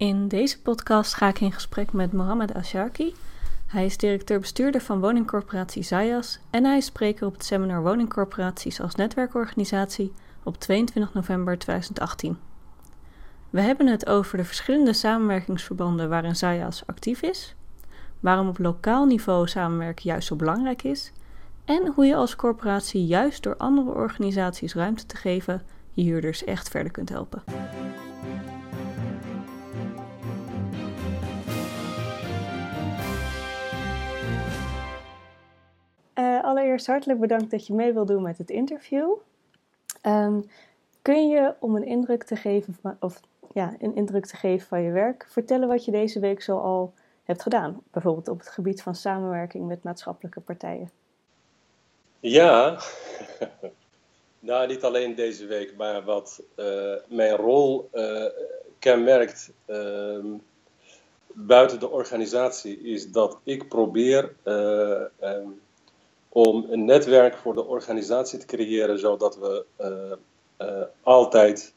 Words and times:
In 0.00 0.28
deze 0.28 0.60
podcast 0.60 1.14
ga 1.14 1.28
ik 1.28 1.40
in 1.40 1.52
gesprek 1.52 1.92
met 1.92 2.12
Mohamed 2.12 2.54
Asharki. 2.54 3.14
Hij 3.66 3.84
is 3.84 3.96
directeur-bestuurder 3.96 4.80
van 4.80 5.00
woningcorporatie 5.00 5.82
Zayas 5.82 6.38
en 6.50 6.64
hij 6.64 6.76
is 6.76 6.84
spreker 6.84 7.26
op 7.26 7.32
het 7.32 7.44
seminar 7.44 7.82
Woningcorporaties 7.82 8.80
als 8.80 8.94
netwerkorganisatie 8.94 10.12
op 10.42 10.58
22 10.58 11.14
november 11.14 11.58
2018. 11.58 12.38
We 13.50 13.60
hebben 13.60 13.86
het 13.86 14.06
over 14.06 14.36
de 14.36 14.44
verschillende 14.44 14.92
samenwerkingsverbanden 14.92 16.08
waarin 16.08 16.36
Zayas 16.36 16.82
actief 16.86 17.22
is, 17.22 17.54
waarom 18.20 18.48
op 18.48 18.58
lokaal 18.58 19.06
niveau 19.06 19.48
samenwerken 19.48 20.04
juist 20.04 20.26
zo 20.26 20.36
belangrijk 20.36 20.82
is 20.82 21.12
en 21.64 21.92
hoe 21.94 22.06
je 22.06 22.14
als 22.14 22.36
corporatie 22.36 23.06
juist 23.06 23.42
door 23.42 23.56
andere 23.56 23.94
organisaties 23.94 24.74
ruimte 24.74 25.06
te 25.06 25.16
geven 25.16 25.62
je 25.92 26.02
huurders 26.02 26.44
echt 26.44 26.68
verder 26.68 26.92
kunt 26.92 27.08
helpen. 27.08 27.42
Uh, 36.20 36.44
allereerst 36.44 36.86
hartelijk 36.86 37.20
bedankt 37.20 37.50
dat 37.50 37.66
je 37.66 37.74
mee 37.74 37.92
wil 37.92 38.04
doen 38.04 38.22
met 38.22 38.38
het 38.38 38.50
interview. 38.50 39.12
Um, 40.06 40.50
kun 41.02 41.28
je 41.28 41.54
om 41.58 41.76
een 41.76 41.84
indruk 41.84 42.24
te 42.24 42.36
geven, 42.36 42.96
of 43.00 43.20
ja, 43.52 43.74
een 43.78 43.94
indruk 43.94 44.26
te 44.26 44.36
geven 44.36 44.66
van 44.66 44.82
je 44.82 44.90
werk, 44.90 45.26
vertellen 45.28 45.68
wat 45.68 45.84
je 45.84 45.90
deze 45.90 46.20
week 46.20 46.42
zo 46.42 46.58
al 46.58 46.94
hebt 47.24 47.42
gedaan? 47.42 47.82
Bijvoorbeeld 47.90 48.28
op 48.28 48.38
het 48.38 48.48
gebied 48.48 48.82
van 48.82 48.94
samenwerking 48.94 49.66
met 49.66 49.82
maatschappelijke 49.82 50.40
partijen. 50.40 50.90
Ja, 52.20 52.80
nou 54.38 54.66
niet 54.66 54.84
alleen 54.84 55.14
deze 55.14 55.46
week, 55.46 55.76
maar 55.76 56.04
wat 56.04 56.42
uh, 56.56 56.94
mijn 57.08 57.36
rol 57.36 57.88
uh, 57.92 58.24
kenmerkt 58.78 59.52
uh, 59.66 60.24
buiten 61.26 61.80
de 61.80 61.88
organisatie 61.88 62.80
is 62.80 63.10
dat 63.10 63.38
ik 63.44 63.68
probeer 63.68 64.32
um, 64.44 65.60
om 66.32 66.66
een 66.70 66.84
netwerk 66.84 67.36
voor 67.36 67.54
de 67.54 67.66
organisatie 67.66 68.38
te 68.38 68.46
creëren, 68.46 68.98
zodat 68.98 69.38
we 69.38 69.64
altijd 71.02 71.74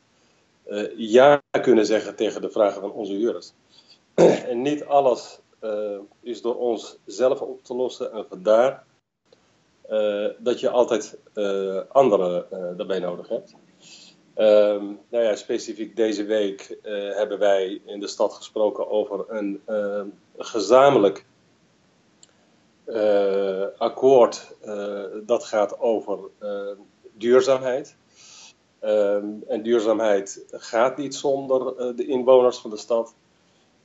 ja 0.95 1.41
kunnen 1.61 1.85
zeggen 1.85 2.15
tegen 2.15 2.41
de 2.41 2.51
vragen 2.51 2.81
van 2.81 2.91
onze 2.91 3.13
huurders. 3.13 3.53
en 4.49 4.61
niet 4.61 4.85
alles 4.85 5.39
is 6.21 6.41
door 6.41 6.55
ons 6.55 6.97
zelf 7.05 7.41
op 7.41 7.63
te 7.63 7.75
lossen 7.75 8.11
en 8.11 8.25
vandaar 8.29 8.85
dat 10.37 10.59
je 10.59 10.69
altijd 10.69 11.17
anderen 11.89 12.45
daarbij 12.77 12.99
nodig 12.99 13.29
hebt. 13.29 13.55
Ehm, 14.33 14.85
nou 15.09 15.23
ja, 15.23 15.35
specifiek 15.35 15.95
deze 15.95 16.23
week 16.23 16.77
hebben 17.15 17.39
wij 17.39 17.81
in 17.85 17.99
de 17.99 18.07
stad 18.07 18.33
gesproken 18.33 18.89
over 18.89 19.25
een 19.27 19.61
gezamenlijk 20.37 21.25
akkoord 23.78 24.56
dat 25.26 25.44
gaat 25.44 25.80
over 25.80 26.20
duurzaamheid. 27.14 27.95
Um, 28.81 29.44
en 29.48 29.64
duurzaamheid 29.64 30.45
gaat 30.52 30.98
niet 30.98 31.16
zonder 31.16 31.95
de 31.95 32.06
inwoners 32.06 32.58
van 32.58 32.70
de 32.70 32.78
stad. 32.78 33.16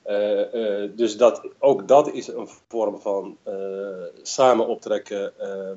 Uh, 0.07 0.55
uh, 0.55 0.91
dus 0.97 1.17
dat, 1.17 1.49
ook 1.59 1.89
dat 1.89 2.13
is 2.13 2.29
een 2.29 2.49
vorm 2.69 3.01
van 3.01 3.37
uh, 3.49 3.55
samen 4.23 4.67
optrekken, 4.67 5.33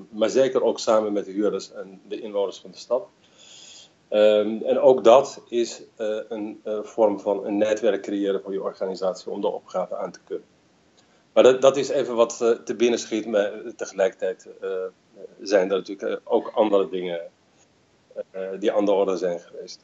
maar 0.09 0.29
zeker 0.29 0.63
ook 0.63 0.79
samen 0.79 1.13
met 1.13 1.25
de 1.25 1.31
huurders 1.31 1.71
en 1.71 2.01
de 2.07 2.21
inwoners 2.21 2.59
van 2.59 2.71
de 2.71 2.77
stad. 2.77 3.07
En 4.09 4.79
ook 4.79 5.03
dat 5.03 5.41
is 5.49 5.81
een 5.95 6.61
vorm 6.83 7.19
van 7.19 7.45
een 7.45 7.57
netwerk 7.57 8.01
creëren 8.01 8.41
voor 8.41 8.53
je 8.53 8.63
organisatie 8.63 9.31
om 9.31 9.41
de 9.41 9.47
opgave 9.47 9.95
aan 9.95 10.11
te 10.11 10.19
kunnen. 10.25 10.45
Maar 11.33 11.43
dat, 11.43 11.61
dat 11.61 11.77
is 11.77 11.89
even 11.89 12.15
wat 12.15 12.37
te 12.65 12.75
binnen 12.77 12.99
schiet, 12.99 13.25
maar 13.25 13.51
tegelijkertijd 13.75 14.47
zijn 15.41 15.71
er 15.71 15.77
natuurlijk 15.77 16.21
ook 16.23 16.51
andere 16.53 16.89
dingen 16.89 17.21
die 18.59 18.71
aan 18.71 18.85
de 18.85 18.91
orde 18.91 19.17
zijn 19.17 19.39
geweest. 19.39 19.83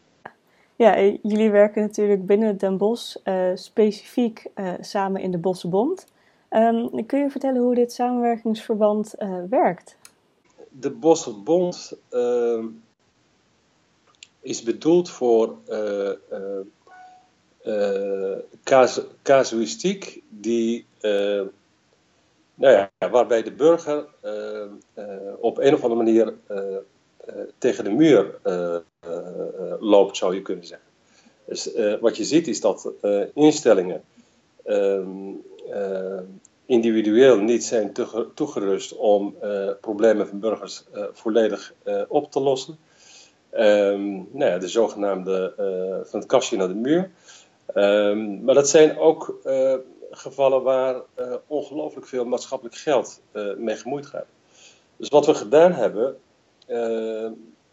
Ja, 0.76 0.96
eh, 0.96 1.18
jullie 1.22 1.52
werken 1.52 1.82
natuurlijk 1.82 2.26
binnen 2.26 2.58
Den 2.58 2.78
Bosch 2.78 3.16
specifiek 3.56 4.46
samen 4.80 5.22
in 5.22 5.32
de 5.32 5.38
Bossenbond. 5.38 6.06
Um, 6.50 7.06
kun 7.06 7.20
je 7.20 7.30
vertellen 7.30 7.62
hoe 7.62 7.76
dit 7.76 7.92
samenwerkingsverband 7.92 9.14
werkt? 9.50 9.98
De 10.70 10.92
Bossenbond 10.92 11.94
ehm, 12.10 12.66
is 14.40 14.64
bedoeld 14.64 15.10
voor 15.10 15.58
cas 18.64 19.02
casuïstiek 19.24 20.24
die, 20.30 20.87
nou 22.54 22.74
ja, 22.74 22.92
waarbij 23.12 23.44
de 23.44 23.52
burger 23.52 24.06
op 25.40 25.58
een 25.58 25.74
of 25.74 25.84
andere 25.84 26.04
manier 26.04 26.34
tegen 27.58 27.84
de 27.84 27.92
muur 27.92 28.40
eh, 29.08 29.74
loopt, 29.80 30.18
zou 30.18 30.36
je 30.36 30.42
kunnen 30.42 30.66
zeggen. 30.66 30.88
Dus 31.46 31.74
eh, 31.74 31.94
wat 32.00 32.18
je 32.18 32.24
ziet 32.24 32.48
is 32.48 32.62
dat 32.62 32.92
eh, 33.02 33.22
instellingen 33.34 34.02
ehm, 34.64 35.08
individueel 36.66 37.38
niet 37.38 37.64
zijn 37.64 37.92
toegerust 38.34 38.96
om 38.96 39.36
problemen 39.82 40.28
van 40.28 40.40
burgers 40.40 40.84
volledig 41.14 41.74
op 42.08 42.32
te 42.32 42.40
lossen. 42.40 42.78
Nou 43.52 44.46
ja, 44.46 44.58
de 44.58 44.68
zogenaamde 44.68 45.54
van 46.06 46.20
het 46.20 46.30
kastje 46.30 46.58
naar 46.58 46.68
de 46.68 46.74
muur. 46.74 47.12
Maar 48.44 48.56
dat 48.56 48.70
zijn 48.70 48.98
ook 48.98 49.40
gevallen 50.12 50.64
waar 50.64 50.96
uh, 50.96 51.36
ongelooflijk 51.48 52.08
veel 52.08 52.26
maatschappelijk 52.26 52.76
geld 52.76 53.22
uh, 53.34 53.56
mee 53.56 53.76
gemoeid 53.76 54.06
gaat. 54.06 54.26
Dus 54.96 55.10
wat 55.10 55.26
we 55.26 55.34
gedaan 55.34 55.72
hebben, 55.72 56.18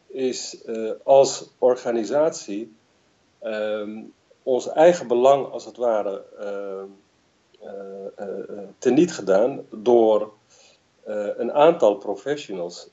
is 0.06 0.62
uh, 0.66 0.90
als 1.02 1.50
organisatie 1.58 2.74
um, 3.42 4.12
ons 4.42 4.68
eigen 4.68 5.06
belang 5.06 5.50
als 5.50 5.64
het 5.64 5.76
ware 5.76 6.24
teniet 8.78 9.12
gedaan 9.12 9.66
door 9.70 10.32
een 11.36 11.52
aantal 11.52 11.96
professionals 11.96 12.90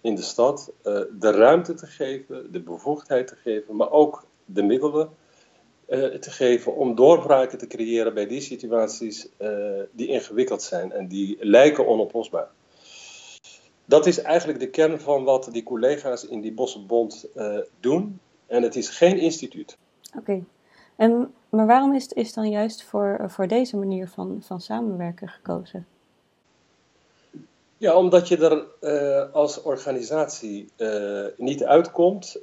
in 0.00 0.14
de 0.14 0.22
stad 0.22 0.72
de 0.82 1.30
ruimte 1.30 1.74
te 1.74 1.86
geven, 1.86 2.52
de 2.52 2.60
bevoegdheid 2.60 3.26
te 3.26 3.36
geven, 3.36 3.76
maar 3.76 3.90
ook 3.90 4.24
de 4.44 4.62
middelen 4.62 5.10
te 6.20 6.30
geven 6.30 6.76
om 6.76 6.94
doorbraken 6.94 7.58
te 7.58 7.66
creëren 7.66 8.14
bij 8.14 8.26
die 8.26 8.40
situaties 8.40 9.28
die 9.92 10.08
ingewikkeld 10.08 10.62
zijn 10.62 10.92
en 10.92 11.08
die 11.08 11.36
lijken 11.40 11.86
onoplosbaar 11.86 12.50
dat 13.90 14.06
is 14.06 14.22
eigenlijk 14.22 14.58
de 14.58 14.70
kern 14.70 15.00
van 15.00 15.24
wat 15.24 15.48
die 15.52 15.62
collega's 15.62 16.26
in 16.26 16.40
die 16.40 16.52
Bossenbond 16.52 17.26
uh, 17.36 17.58
doen. 17.80 18.20
En 18.46 18.62
het 18.62 18.76
is 18.76 18.88
geen 18.88 19.18
instituut. 19.18 19.76
Oké. 20.18 20.44
En 20.96 21.34
Maar 21.48 21.66
waarom 21.66 21.94
is, 21.94 22.08
is 22.08 22.32
dan 22.32 22.50
juist 22.50 22.84
voor, 22.84 23.20
voor 23.26 23.46
deze 23.46 23.76
manier 23.76 24.08
van, 24.08 24.42
van 24.42 24.60
samenwerken 24.60 25.28
gekozen? 25.28 25.86
Ja, 27.76 27.96
omdat 27.96 28.28
je 28.28 28.36
er 28.36 28.66
uh, 28.80 29.34
als 29.34 29.62
organisatie 29.62 30.68
uh, 30.76 31.26
niet 31.36 31.64
uitkomt. 31.64 32.40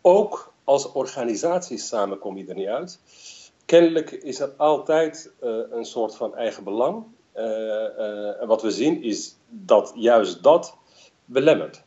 ook 0.00 0.52
als 0.68 0.92
organisatie 0.92 1.78
samen 1.78 2.18
kom 2.18 2.36
je 2.36 2.46
er 2.46 2.54
niet 2.54 2.66
uit. 2.66 3.00
Kennelijk 3.64 4.10
is 4.10 4.40
er 4.40 4.52
altijd 4.56 5.32
een 5.70 5.84
soort 5.84 6.14
van 6.14 6.34
eigen 6.34 6.64
belang. 6.64 7.04
en 8.40 8.46
wat 8.46 8.62
we 8.62 8.70
zien 8.70 9.02
is 9.02 9.36
dat 9.48 9.92
juist 9.94 10.42
dat 10.42 10.76
belemmert. 11.24 11.82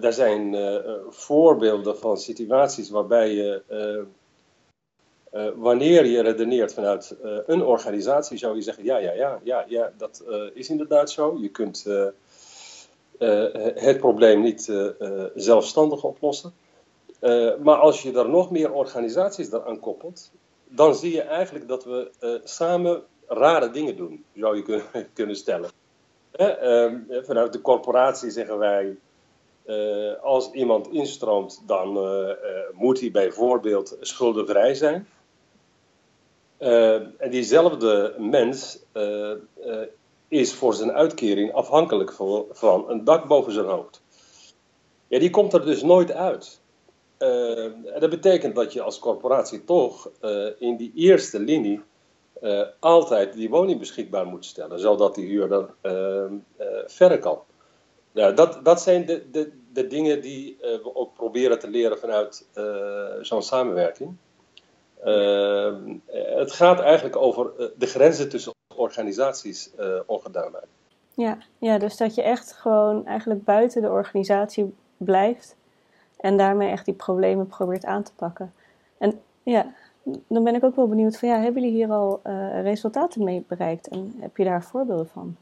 Er 0.00 0.12
zijn 0.12 0.56
voorbeelden 1.08 1.98
van 1.98 2.16
situaties 2.16 2.90
waarbij 2.90 3.34
je, 3.34 3.62
wanneer 5.56 6.04
je 6.04 6.22
redeneert 6.22 6.74
vanuit 6.74 7.16
een 7.46 7.62
organisatie, 7.62 8.38
zou 8.38 8.56
je 8.56 8.62
zeggen: 8.62 8.84
ja, 8.84 8.98
ja, 8.98 9.12
ja, 9.12 9.40
ja, 9.44 9.64
ja 9.68 9.92
dat 9.96 10.24
is 10.54 10.68
inderdaad 10.68 11.10
zo. 11.10 11.38
Je 11.40 11.50
kunt 11.50 11.86
het 13.74 13.98
probleem 13.98 14.42
niet 14.42 14.72
zelfstandig 15.34 16.02
oplossen. 16.04 16.52
Maar 17.62 17.76
als 17.76 18.02
je 18.02 18.18
er 18.18 18.28
nog 18.28 18.50
meer 18.50 18.72
organisaties 18.72 19.52
aan 19.52 19.80
koppelt, 19.80 20.30
dan 20.64 20.94
zie 20.94 21.12
je 21.12 21.22
eigenlijk 21.22 21.68
dat 21.68 21.84
we 21.84 22.10
samen 22.44 23.02
rare 23.26 23.70
dingen 23.70 23.96
doen, 23.96 24.24
zou 24.34 24.56
je 24.56 24.62
kunnen, 24.62 24.86
kunnen 25.14 25.36
stellen. 25.36 25.70
Ehm, 26.32 27.00
vanuit 27.08 27.52
de 27.52 27.60
corporatie 27.60 28.30
zeggen 28.30 28.58
wij, 28.58 28.96
uh, 29.66 30.22
als 30.22 30.50
iemand 30.50 30.88
instroomt, 30.88 31.62
dan 31.66 31.98
moet 32.72 33.00
hij 33.00 33.10
bijvoorbeeld 33.10 33.96
schuldenvrij 34.00 34.74
zijn. 34.74 35.08
en 37.18 37.30
diezelfde 37.30 38.14
mens 38.18 38.78
is 40.28 40.54
voor 40.54 40.74
zijn 40.74 40.92
uitkering 40.92 41.52
afhankelijk 41.52 42.12
van, 42.12 42.44
van, 42.50 42.90
een 42.90 43.04
dak 43.04 43.26
boven 43.26 43.52
zijn 43.52 43.66
hoofd. 43.66 44.02
Ja, 45.08 45.18
die 45.18 45.30
komt 45.30 45.52
er 45.52 45.64
dus 45.64 45.82
nooit 45.82 46.12
uit. 46.12 46.60
En 47.18 48.00
dat 48.00 48.10
betekent 48.10 48.54
dat 48.54 48.72
je 48.72 48.82
als 48.82 48.98
corporatie 48.98 49.64
toch 49.64 50.10
in 50.58 50.76
die 50.76 50.92
eerste 50.94 51.38
linie 51.38 51.82
altijd 52.78 53.32
die 53.32 53.50
woning 53.50 53.78
beschikbaar 53.78 54.26
moet 54.26 54.44
stellen, 54.44 54.80
zodat 54.80 55.14
die 55.14 55.26
huurder 55.26 55.74
verder 56.86 57.18
kan. 57.18 57.38
Ja, 58.12 58.32
dat, 58.32 58.60
dat 58.62 58.82
zijn 58.82 59.06
de, 59.06 59.30
de, 59.30 59.52
de 59.72 59.86
dingen 59.86 60.20
die 60.20 60.56
we 60.60 60.94
ook 60.94 61.14
proberen 61.14 61.58
te 61.58 61.68
leren 61.68 61.98
vanuit 61.98 62.46
zo'n 63.20 63.42
samenwerking. 63.42 64.16
het 66.36 66.52
gaat 66.52 66.80
eigenlijk 66.80 67.16
over 67.16 67.50
de 67.76 67.86
grenzen 67.86 68.28
tussen 68.28 68.52
organisaties 68.74 69.70
ongedaan 70.06 70.50
maken. 70.50 70.68
Ja, 71.16 71.38
ja, 71.58 71.78
dus 71.78 71.96
dat 71.96 72.14
je 72.14 72.22
echt 72.22 72.52
gewoon 72.52 73.06
eigenlijk 73.06 73.44
buiten 73.44 73.82
de 73.82 73.90
organisatie 73.90 74.74
blijft 74.96 75.56
en 76.26 76.36
daarmee 76.36 76.70
echt 76.70 76.84
die 76.84 76.94
problemen 76.94 77.46
probeert 77.46 77.84
aan 77.84 78.02
te 78.02 78.12
pakken. 78.16 78.52
En 78.98 79.20
ja, 79.42 79.74
dan 80.28 80.44
ben 80.44 80.54
ik 80.54 80.64
ook 80.64 80.76
wel 80.76 80.88
benieuwd 80.88 81.18
van 81.18 81.28
ja, 81.28 81.40
hebben 81.40 81.62
jullie 81.62 81.76
hier 81.76 81.90
al 81.90 82.20
uh, 82.24 82.62
resultaten 82.62 83.24
mee 83.24 83.44
bereikt 83.48 83.88
en 83.88 84.14
heb 84.18 84.36
je 84.36 84.44
daar 84.44 84.64
voorbeelden 84.64 85.08
van? 85.08 85.36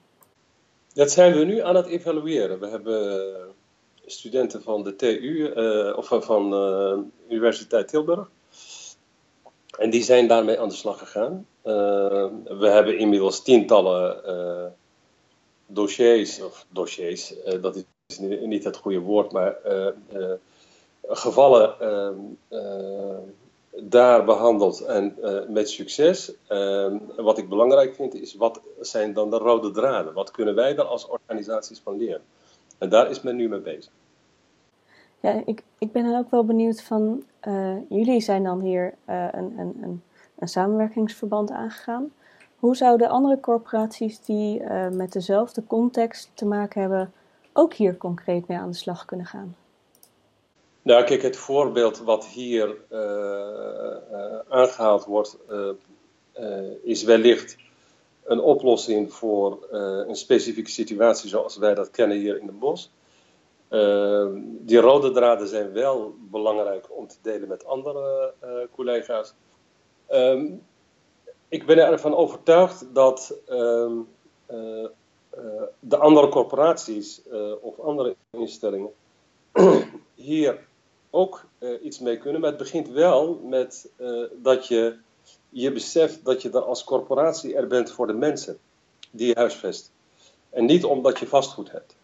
Dat 0.92 1.10
zijn 1.10 1.34
we 1.34 1.44
nu 1.44 1.60
aan 1.60 1.76
het 1.76 1.86
evalueren. 1.86 2.60
We 2.60 2.66
hebben 2.66 3.32
studenten 4.06 4.62
van 4.62 4.82
de 4.82 4.96
TU 4.96 5.52
uh, 5.56 5.96
of 5.96 6.24
van 6.24 6.52
uh, 6.52 6.98
Universiteit 7.28 7.88
Tilburg. 7.88 8.30
En 9.78 9.90
die 9.90 10.02
zijn 10.02 10.28
daarmee 10.28 10.60
aan 10.60 10.68
de 10.68 10.74
slag 10.74 10.98
gegaan. 10.98 11.46
we 11.62 12.68
hebben 12.72 12.98
inmiddels 12.98 13.42
tientallen 13.42 14.22
dossiers, 15.66 16.42
of 16.42 16.66
dossiers, 16.68 17.34
dat 17.60 17.84
is 18.06 18.18
niet 18.18 18.64
het 18.64 18.76
goede 18.76 18.98
woord, 18.98 19.32
maar 19.32 19.56
gevallen 21.08 21.80
ehm, 21.80 22.14
daar 23.82 24.24
behandeld 24.24 24.80
en 24.80 25.14
met 25.48 25.70
succes. 25.70 26.32
Ehm, 26.46 26.98
wat 27.16 27.38
ik 27.38 27.48
belangrijk 27.48 27.94
vind 27.94 28.14
is, 28.14 28.34
wat 28.34 28.60
zijn 28.80 29.12
dan 29.12 29.30
de 29.30 29.38
rode 29.38 29.70
draden? 29.70 30.14
Wat 30.14 30.30
kunnen 30.30 30.54
wij 30.54 30.74
daar 30.74 30.84
als 30.84 31.06
organisaties 31.06 31.80
van 31.80 31.96
leren? 31.96 32.22
En 32.78 32.88
daar 32.88 33.10
is 33.10 33.22
men 33.22 33.36
nu 33.36 33.48
mee 33.48 33.60
bezig. 33.60 33.92
Ja, 35.20 35.42
ik, 35.46 35.62
ik 35.78 35.92
ben 35.92 36.04
dan 36.04 36.18
ook 36.18 36.30
wel 36.30 36.44
benieuwd 36.44 36.82
van, 36.82 37.24
jullie 37.88 38.20
zijn 38.20 38.44
dan 38.44 38.60
hier 38.60 38.94
een, 39.06 39.58
een, 39.58 39.78
een, 39.82 40.02
een 40.38 40.48
samenwerkingsverband 40.48 41.50
aangegaan. 41.50 42.12
Hoe 42.58 42.76
zouden 42.76 43.08
andere 43.08 43.40
corporaties 43.40 44.20
die 44.20 44.62
met 44.92 45.12
dezelfde 45.12 45.66
context 45.66 46.30
te 46.34 46.46
maken 46.46 46.80
hebben 46.80 47.12
ook 47.52 47.74
hier 47.74 47.96
concreet 47.96 48.48
mee 48.48 48.58
aan 48.58 48.70
de 48.70 48.76
slag 48.76 49.04
kunnen 49.04 49.26
gaan? 49.26 49.54
Nou, 50.84 51.04
kijk, 51.04 51.22
het 51.22 51.36
voorbeeld 51.36 51.98
wat 51.98 52.26
hier 52.26 52.76
uh, 52.92 52.98
uh, 54.12 54.38
aangehaald 54.48 55.04
wordt, 55.04 55.38
is 56.82 57.02
wellicht 57.02 57.56
een 58.24 58.40
oplossing 58.40 59.12
voor 59.12 59.66
een 59.70 60.16
specifieke 60.16 60.70
situatie 60.70 61.28
zoals 61.28 61.56
wij 61.56 61.74
dat 61.74 61.90
kennen 61.90 62.16
hier 62.16 62.38
in 62.40 62.46
de 62.46 62.52
bos. 62.52 62.90
die 64.66 64.78
rode 64.78 65.10
draden 65.10 65.48
zijn 65.48 65.72
wel 65.72 66.14
belangrijk 66.30 66.86
om 66.90 67.06
te 67.06 67.16
delen 67.22 67.48
met 67.48 67.66
andere 67.66 68.32
collega's. 68.74 69.34
Um, 70.10 70.62
ik 71.54 71.66
ben 71.66 71.78
ervan 71.78 72.14
overtuigd 72.14 72.86
dat 72.92 73.38
ehm, 73.46 73.98
eh, 74.46 74.84
eh, 74.84 75.62
de 75.80 75.96
andere 75.96 76.28
corporaties 76.28 77.22
eh, 77.28 77.52
of 77.60 77.80
andere 77.80 78.16
instellingen 78.30 78.90
hier 80.14 80.66
ook 81.14 81.44
iets 81.82 81.98
mee 81.98 82.18
kunnen. 82.18 82.40
Maar 82.40 82.50
het 82.50 82.58
begint 82.58 82.88
wel 82.88 83.40
met 83.44 83.88
dat 84.42 84.66
je 84.66 84.96
je 85.48 85.72
beseft 85.72 86.24
dat 86.24 86.42
je 86.42 86.50
er 86.50 86.62
als 86.62 86.84
corporatie 86.84 87.54
er 87.54 87.66
bent 87.66 87.90
voor 87.90 88.06
de 88.06 88.12
mensen 88.12 88.58
die 89.10 89.26
je 89.26 89.34
huisvest. 89.34 89.90
En 90.50 90.64
niet 90.64 90.84
omdat 90.84 91.18
je 91.18 91.26
vastgoed 91.26 91.70
hebt. 91.72 91.96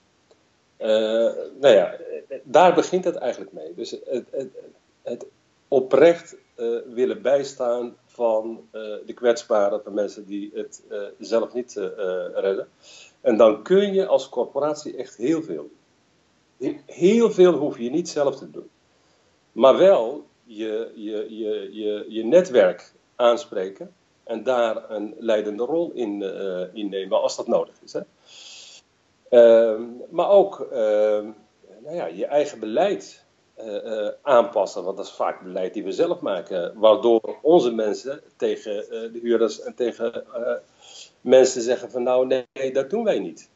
nou 1.60 1.74
ja, 1.74 1.96
daar 2.42 2.74
begint 2.74 3.04
het 3.04 3.16
eigenlijk 3.16 3.52
mee. 3.52 3.74
Dus 3.74 3.90
het, 3.90 4.26
het, 4.30 4.48
het 5.02 5.26
oprecht 5.68 6.36
willen 6.86 7.22
bijstaan 7.22 7.96
van 8.06 8.60
uh, 8.72 8.82
de 9.06 9.12
kwetsbaren, 9.14 9.82
van 9.82 9.94
mensen 9.94 10.26
die 10.26 10.50
het 10.54 10.82
uh, 10.90 11.02
zelf 11.18 11.52
niet 11.52 11.74
uh, 11.76 11.84
redden. 12.34 12.68
En 13.20 13.36
dan 13.36 13.62
kun 13.62 13.94
je 13.94 14.06
als 14.06 14.28
corporatie 14.28 14.96
echt 14.96 15.16
heel 15.16 15.42
veel. 15.42 15.70
Heel 16.86 17.30
veel 17.30 17.52
hoef 17.52 17.78
je 17.78 17.90
niet 17.90 18.08
zelf 18.08 18.36
te 18.36 18.50
doen. 18.50 18.68
Maar 19.60 19.76
wel 19.76 20.26
je, 20.44 20.92
je, 20.94 21.36
je, 21.36 21.68
je, 21.72 22.04
je 22.08 22.24
netwerk 22.24 22.92
aanspreken 23.16 23.94
en 24.24 24.42
daar 24.42 24.90
een 24.90 25.14
leidende 25.18 25.64
rol 25.64 25.90
in, 25.92 26.22
in 26.72 26.88
nemen 26.88 27.22
als 27.22 27.36
dat 27.36 27.46
nodig 27.46 27.74
is. 27.82 27.92
Hè? 27.92 28.00
Ehm, 29.28 29.82
maar 30.10 30.30
ook 30.30 30.60
ehm, 30.60 31.30
nou 31.82 31.96
ja, 31.96 32.06
je 32.06 32.26
eigen 32.26 32.60
beleid 32.60 33.24
uh, 33.58 34.08
aanpassen. 34.22 34.84
Want 34.84 34.96
dat 34.96 35.06
is 35.06 35.12
vaak 35.12 35.42
beleid 35.42 35.74
die 35.74 35.84
we 35.84 35.92
zelf 35.92 36.20
maken. 36.20 36.78
Waardoor 36.78 37.38
onze 37.42 37.70
mensen 37.72 38.22
tegen 38.36 38.72
de 39.12 39.18
huurders 39.22 39.60
en 39.60 39.74
tegen 39.74 40.24
mensen 41.20 41.62
zeggen 41.62 41.90
van 41.90 42.02
nou 42.02 42.26
nee, 42.26 42.72
dat 42.72 42.90
doen 42.90 43.04
wij 43.04 43.18
niet. 43.18 43.50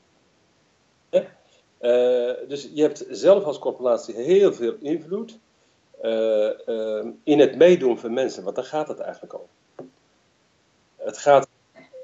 dus 2.49 2.71
je 2.75 2.83
hebt 2.83 3.07
zelf 3.11 3.45
als 3.45 3.59
corporatie 3.59 4.15
heel 4.15 4.53
veel 4.53 4.75
invloed 4.81 5.43
in 7.23 7.39
het 7.39 7.57
meedoen 7.57 7.99
van 7.99 8.13
mensen. 8.13 8.45
Want 8.45 8.57
daar 8.57 8.65
gaat 8.65 8.89
het 8.89 9.01
eigenlijk 9.01 9.35
over. 9.35 9.49
Het 10.97 11.19
gaat, 11.19 11.49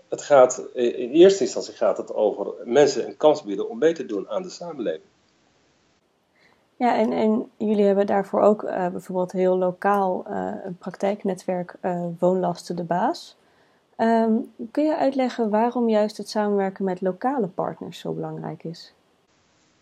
het 0.09 0.23
gaat, 0.23 0.69
in 0.75 1.11
eerste 1.11 1.45
instantie 1.45 1.75
gaat 1.75 1.97
het 1.97 2.15
over 2.15 2.53
mensen 2.65 3.07
een 3.07 3.17
kans 3.17 3.43
bieden 3.43 3.69
om 3.69 3.79
mee 3.79 3.93
te 3.93 4.07
doen 4.07 4.29
aan 4.29 4.43
de 4.43 4.51
samenleving. 4.51 5.09
Ja, 6.77 6.97
en, 6.97 7.13
en 7.13 7.51
jullie 7.57 7.85
hebben 7.85 8.07
daarvoor 8.07 8.41
ook 8.41 8.63
uh, 8.63 8.89
bijvoorbeeld 8.89 9.33
heel 9.33 9.59
lokaal 9.59 10.25
een 10.65 10.77
praktijknetwerk 10.79 11.75
Woonlasten 12.19 12.77
de 12.77 12.85
Baas. 12.85 13.37
Um, 13.97 14.53
kun 14.71 14.85
je 14.85 14.97
uitleggen 14.97 15.51
waarom 15.51 15.89
juist 15.89 16.17
het 16.17 16.29
samenwerken 16.29 16.85
met 16.85 17.01
lokale 17.01 17.47
partners 17.47 17.99
zo 17.99 18.13
belangrijk 18.13 18.65
is? 18.65 18.95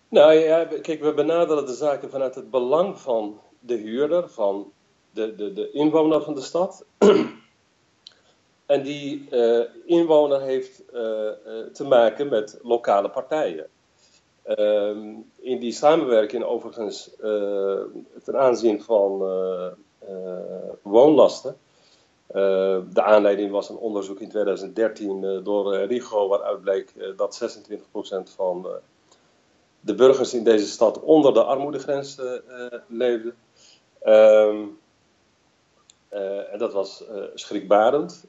Nou 0.09 0.33
ja, 0.33 0.65
kijk, 0.65 1.03
we 1.03 1.15
benaderen 1.15 1.67
de 1.67 1.75
zaken 1.75 2.11
vanuit 2.11 2.35
het 2.35 2.51
belang 2.51 3.01
van 3.01 3.39
de 3.59 3.75
huurder, 3.75 4.29
van 4.29 4.73
de, 5.11 5.35
de, 5.35 5.53
de 5.53 5.71
inwoner 5.71 6.23
van 6.23 6.35
de 6.35 6.41
stad. 6.41 6.85
en 8.67 8.83
die 8.83 9.29
inwoner 9.85 10.41
heeft 10.41 10.83
te 11.73 11.85
maken 11.85 12.29
met 12.29 12.59
lokale 12.63 13.11
partijen. 13.11 13.67
Ehm, 14.49 15.15
in 15.41 15.59
die 15.59 15.73
samenwerking 15.73 16.45
overigens 16.45 17.11
uh, 17.23 17.81
ten 18.25 18.39
aanzien 18.39 18.83
van 18.83 19.21
uh, 19.23 19.67
woonlasten. 20.83 21.57
de 22.93 23.03
aanleiding 23.03 23.51
was 23.51 23.69
een 23.69 23.77
onderzoek 23.77 24.21
in 24.21 24.29
2013 24.29 25.41
door 25.43 25.77
RIGO 25.77 26.29
waaruit 26.29 26.61
bleek 26.61 26.95
dat 27.17 27.59
26% 27.69 28.35
van 28.35 28.67
de 29.81 29.95
burgers 29.95 30.35
in 30.35 30.45
deze 30.45 30.67
stad 30.67 31.01
onder 31.01 31.35
de 31.35 31.43
armoedegrens 31.43 32.21
leefden. 32.87 33.35
Ehm, 34.01 34.65
en 36.51 36.59
dat 36.59 36.73
was 36.73 37.05
schrikbarend 37.35 38.27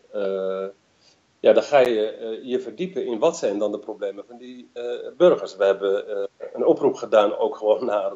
ja, 1.42 1.54
dan 1.54 1.64
ga 1.64 1.80
je 1.80 2.40
je 2.44 2.60
verdiepen 2.60 3.06
in 3.06 3.20
wat 3.20 3.38
zijn 3.38 3.60
dan 3.60 3.72
de 3.72 3.80
problemen 3.80 4.26
van 4.26 4.38
die 4.38 4.72
burgers. 5.18 5.56
We 5.56 5.66
hebben 5.66 6.28
een 6.54 6.66
oproep 6.66 6.96
gedaan 6.96 7.38
ook 7.38 7.56
gewoon 7.58 7.86
naar 7.86 8.14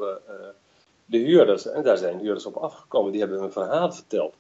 de 1.06 1.18
huurders. 1.18 1.66
En 1.66 1.84
daar 1.84 1.98
zijn 1.98 2.20
huurders 2.20 2.46
op 2.46 2.56
afgekomen, 2.56 3.12
die 3.12 3.22
hebben 3.22 3.42
een 3.42 3.52
verhaal 3.52 3.92
verteld. 3.92 4.36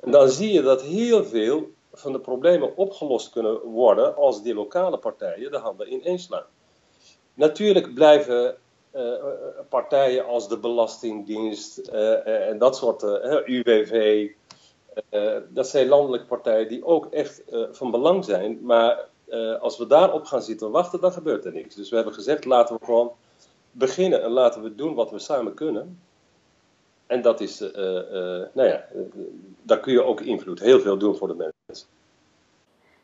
En 0.00 0.10
dan 0.10 0.28
zie 0.28 0.52
je 0.52 0.62
dat 0.62 0.82
heel 0.82 1.24
veel 1.24 1.70
van 1.92 2.12
de 2.12 2.20
problemen 2.20 2.76
opgelost 2.76 3.30
kunnen 3.30 3.60
worden 3.60 4.16
als 4.16 4.42
die 4.42 4.54
lokale 4.54 4.98
partijen 4.98 5.50
de 5.50 5.58
handen 5.58 5.92
ineenslaan. 5.92 6.44
Natuurlijk 7.34 7.94
blijven 7.94 8.56
partijen 9.68 10.26
als 10.26 10.48
de 10.48 10.58
Belastingdienst 10.58 11.78
en 11.78 12.58
dat 12.58 12.76
soort 12.76 13.02
UWV, 13.44 14.28
dat 15.48 15.68
zijn 15.68 15.88
landelijke 15.88 16.26
partijen 16.26 16.68
die 16.68 16.84
ook 16.84 17.06
echt 17.06 17.42
van 17.70 17.90
belang 17.90 18.24
zijn. 18.24 18.58
Maar 18.62 19.08
als 19.60 19.78
we 19.78 19.86
daarop 19.86 20.24
gaan 20.24 20.42
zitten 20.42 20.70
wachten, 20.70 21.00
dan 21.00 21.12
gebeurt 21.12 21.44
er 21.44 21.52
niks. 21.52 21.74
Dus 21.74 21.88
we 21.88 21.96
hebben 21.96 22.14
gezegd, 22.14 22.44
laten 22.44 22.76
we 22.78 22.84
gewoon 22.84 23.12
beginnen 23.70 24.22
en 24.22 24.30
laten 24.30 24.62
we 24.62 24.74
doen 24.74 24.94
wat 24.94 25.10
we 25.10 25.18
samen 25.18 25.54
kunnen. 25.54 26.00
En 27.06 27.22
dat 27.22 27.40
is, 27.40 27.60
nou 28.52 28.68
ja, 28.68 28.84
daar 29.62 29.80
kun 29.80 29.92
je 29.92 30.04
ook 30.04 30.20
invloed, 30.20 30.60
heel 30.60 30.80
veel 30.80 30.98
doen 30.98 31.16
voor 31.16 31.28
de 31.28 31.34
mensen. 31.34 31.60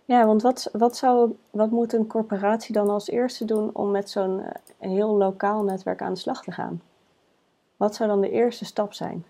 Ja, 0.08 0.26
want 0.26 0.42
wat, 0.42 0.68
wat, 0.72 0.96
zou, 0.96 1.36
wat 1.50 1.70
moet 1.70 1.92
een 1.92 2.06
corporatie 2.06 2.72
dan 2.72 2.88
als 2.88 3.08
eerste 3.08 3.44
doen 3.44 3.70
om 3.74 3.90
met 3.90 4.10
zo'n 4.10 4.42
heel 4.78 5.16
lokaal 5.16 5.62
netwerk 5.62 6.02
aan 6.02 6.12
de 6.12 6.18
slag 6.18 6.42
te 6.42 6.52
gaan? 6.52 6.82
Wat 7.76 7.94
zou 7.94 8.08
dan 8.08 8.20
de 8.20 8.30
eerste 8.30 8.64
stap 8.64 8.92
zijn? 8.92 9.24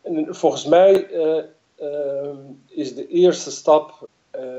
En 0.00 0.34
volgens 0.34 0.64
mij 0.66 0.92
is 2.66 2.94
de 2.94 3.06
eerste 3.08 3.50
stap 3.50 4.08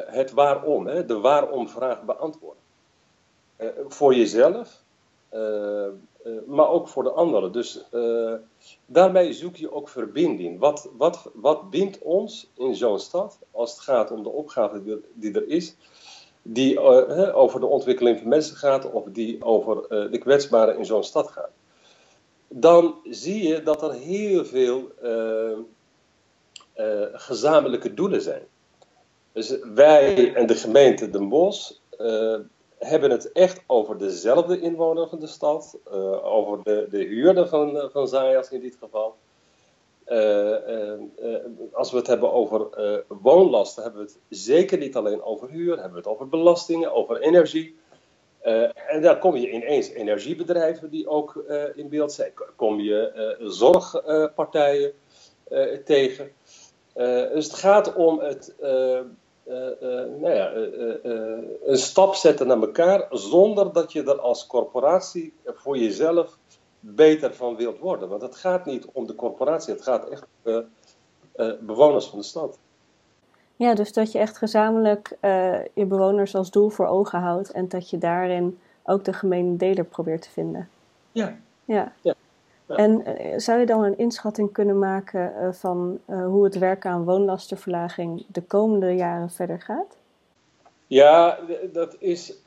het 0.06 0.32
waarom, 0.32 0.88
hè, 0.88 1.06
de 1.06 1.20
waarom-vraag 1.20 2.04
beantwoorden. 2.04 2.64
voor 3.88 4.16
jezelf, 4.16 4.84
maar 6.46 6.70
ook 6.70 6.88
voor 6.88 7.04
de 7.04 7.12
anderen. 7.12 7.52
Dus 7.52 7.86
daarmee 8.86 9.34
zoek 9.34 9.56
je 9.56 9.74
ook 9.74 9.90
verbinding. 9.90 10.60
Wat, 10.60 10.90
wat, 10.98 11.30
wat 11.34 11.70
bindt 11.70 12.00
ons 12.00 12.52
in 12.56 12.76
zo'n 12.76 13.00
stad 13.00 13.40
als 13.52 13.72
het 13.72 13.80
gaat 13.80 14.12
om 14.12 14.24
de 14.24 14.30
opgave 14.30 15.02
die 15.14 15.34
er, 15.34 15.48
is? 15.48 15.76
die 16.42 16.80
over 17.34 17.60
de 17.60 17.66
ontwikkeling 17.66 18.20
van 18.20 18.28
mensen 18.28 18.56
gaat 18.56 18.92
of 18.92 19.04
die 19.08 19.44
over 19.44 19.88
de 20.12 20.18
kwetsbaren 20.18 20.78
in 20.78 20.86
zo'n 20.86 21.04
stad 21.04 21.28
gaat. 21.28 21.52
Dan 22.48 22.96
zie 23.10 23.48
je 23.48 23.64
dat 23.64 23.82
er 23.84 23.94
heel 23.94 24.46
veel 24.46 24.92
gezamenlijke 27.14 27.94
doelen 27.94 28.22
zijn. 28.22 28.42
Dus 29.32 29.58
wij 29.74 30.34
en 30.34 30.48
de 30.48 30.56
gemeente 30.56 31.10
Den 31.10 31.30
Bosch 31.30 31.72
hebben 32.88 33.12
het 33.12 33.32
echt 33.32 33.64
over 33.68 33.98
dezelfde 33.98 34.60
inwoner 34.60 35.08
van 35.08 35.20
de 35.20 35.28
stad, 35.28 35.78
over 36.24 36.64
de, 36.64 36.88
de 36.90 37.04
huurder 37.04 37.48
van, 37.48 37.90
van 37.92 38.08
Zayas 38.08 38.52
in 38.52 38.62
dit 38.62 38.78
geval. 38.80 39.16
Uh, 40.08 40.56
uh, 40.68 41.36
als 41.72 41.92
we 41.92 41.98
het 41.98 42.08
hebben 42.08 42.32
over 42.34 42.68
woonlasten, 43.08 43.84
hebben 43.84 44.02
we 44.02 44.08
het 44.08 44.20
zeker 44.30 44.78
niet 44.78 44.96
alleen 44.96 45.24
over 45.24 45.50
huur, 45.50 45.74
hebben 45.74 45.92
we 45.92 45.98
het 45.98 46.08
over 46.08 46.30
belastingen, 46.30 46.94
over 46.94 47.20
energie. 47.20 47.76
en 48.88 49.02
daar 49.02 49.20
kom 49.20 49.36
je 49.36 49.52
ineens 49.52 49.90
energiebedrijven 49.90 50.90
die 50.90 51.08
ook 51.08 51.44
in 51.76 51.90
beeld 51.90 52.12
zijn. 52.12 52.34
Kom 52.56 52.80
je 52.80 53.36
zorgpartijen 53.40 54.94
tegen. 55.86 56.32
dus 57.34 57.46
het 57.46 57.54
gaat 57.54 57.96
om 57.96 58.20
het, 58.20 58.56
nou 60.20 60.34
ja, 60.34 60.52
een 61.64 61.78
stap 61.78 62.16
zetten 62.16 62.48
naar 62.48 62.62
elkaar 62.62 63.08
zonder 63.10 63.74
dat 63.74 63.92
je 63.92 64.04
er 64.04 64.20
als 64.20 64.48
corporatie 64.48 65.34
voor 65.46 65.78
jezelf 65.78 66.38
beter 66.80 67.34
van 67.34 67.56
wilt 67.56 67.80
worden. 67.80 68.10
Want 68.10 68.22
het 68.22 68.36
gaat 68.36 68.66
niet 68.66 68.86
om 68.92 69.08
de 69.08 69.16
corporatie, 69.16 69.74
het 69.74 69.84
gaat 69.84 70.10
echt 70.10 70.26
om 70.44 70.66
bewoners 71.60 72.06
van 72.06 72.20
de 72.20 72.26
stad. 72.26 72.58
Ja, 73.62 73.74
dus 73.74 73.94
dat 73.94 74.12
je 74.12 74.20
echt 74.20 74.38
gezamenlijk 74.38 75.18
uh, 75.22 75.66
je 75.74 75.86
bewoners 75.86 76.36
als 76.36 76.52
doel 76.52 76.70
voor 76.70 76.88
ogen 76.88 77.20
houdt 77.20 77.52
en 77.52 77.68
dat 77.68 77.90
je 77.90 77.98
daarin 77.98 78.60
ook 78.84 79.04
de 79.04 79.14
gemene 79.14 79.58
deler 79.58 79.86
probeert 79.86 80.22
te 80.22 80.30
vinden. 80.30 80.70
Ja. 81.12 81.38
Ja. 81.66 81.94
ja. 82.02 82.14
En 82.76 83.04
uh, 83.08 83.38
zou 83.38 83.60
je 83.60 83.66
dan 83.66 83.84
een 83.84 83.98
inschatting 83.98 84.52
kunnen 84.52 84.80
maken 84.80 85.56
van 85.56 86.00
hoe 86.06 86.44
het 86.44 86.58
werken 86.58 86.92
aan 86.92 87.04
woonlastenverlaging 87.04 88.26
de 88.28 88.42
komende 88.42 88.96
jaren 88.96 89.30
verder 89.30 89.62
gaat? 89.62 89.98
Ja, 90.88 91.40
dat 91.72 91.96
is 92.00 92.42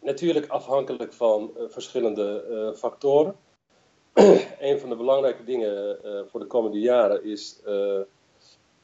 Natuurlijk 0.00 0.46
afhankelijk 0.46 1.12
van 1.12 1.50
uh, 1.56 1.62
verschillende 1.68 2.44
uh, 2.50 2.78
factoren. 2.78 3.36
een 4.60 4.80
van 4.80 4.88
de 4.88 4.96
belangrijke 4.96 5.44
dingen 5.44 5.98
voor 6.30 6.40
de 6.40 6.46
komende 6.46 6.78
jaren 6.78 7.24
is, 7.24 7.60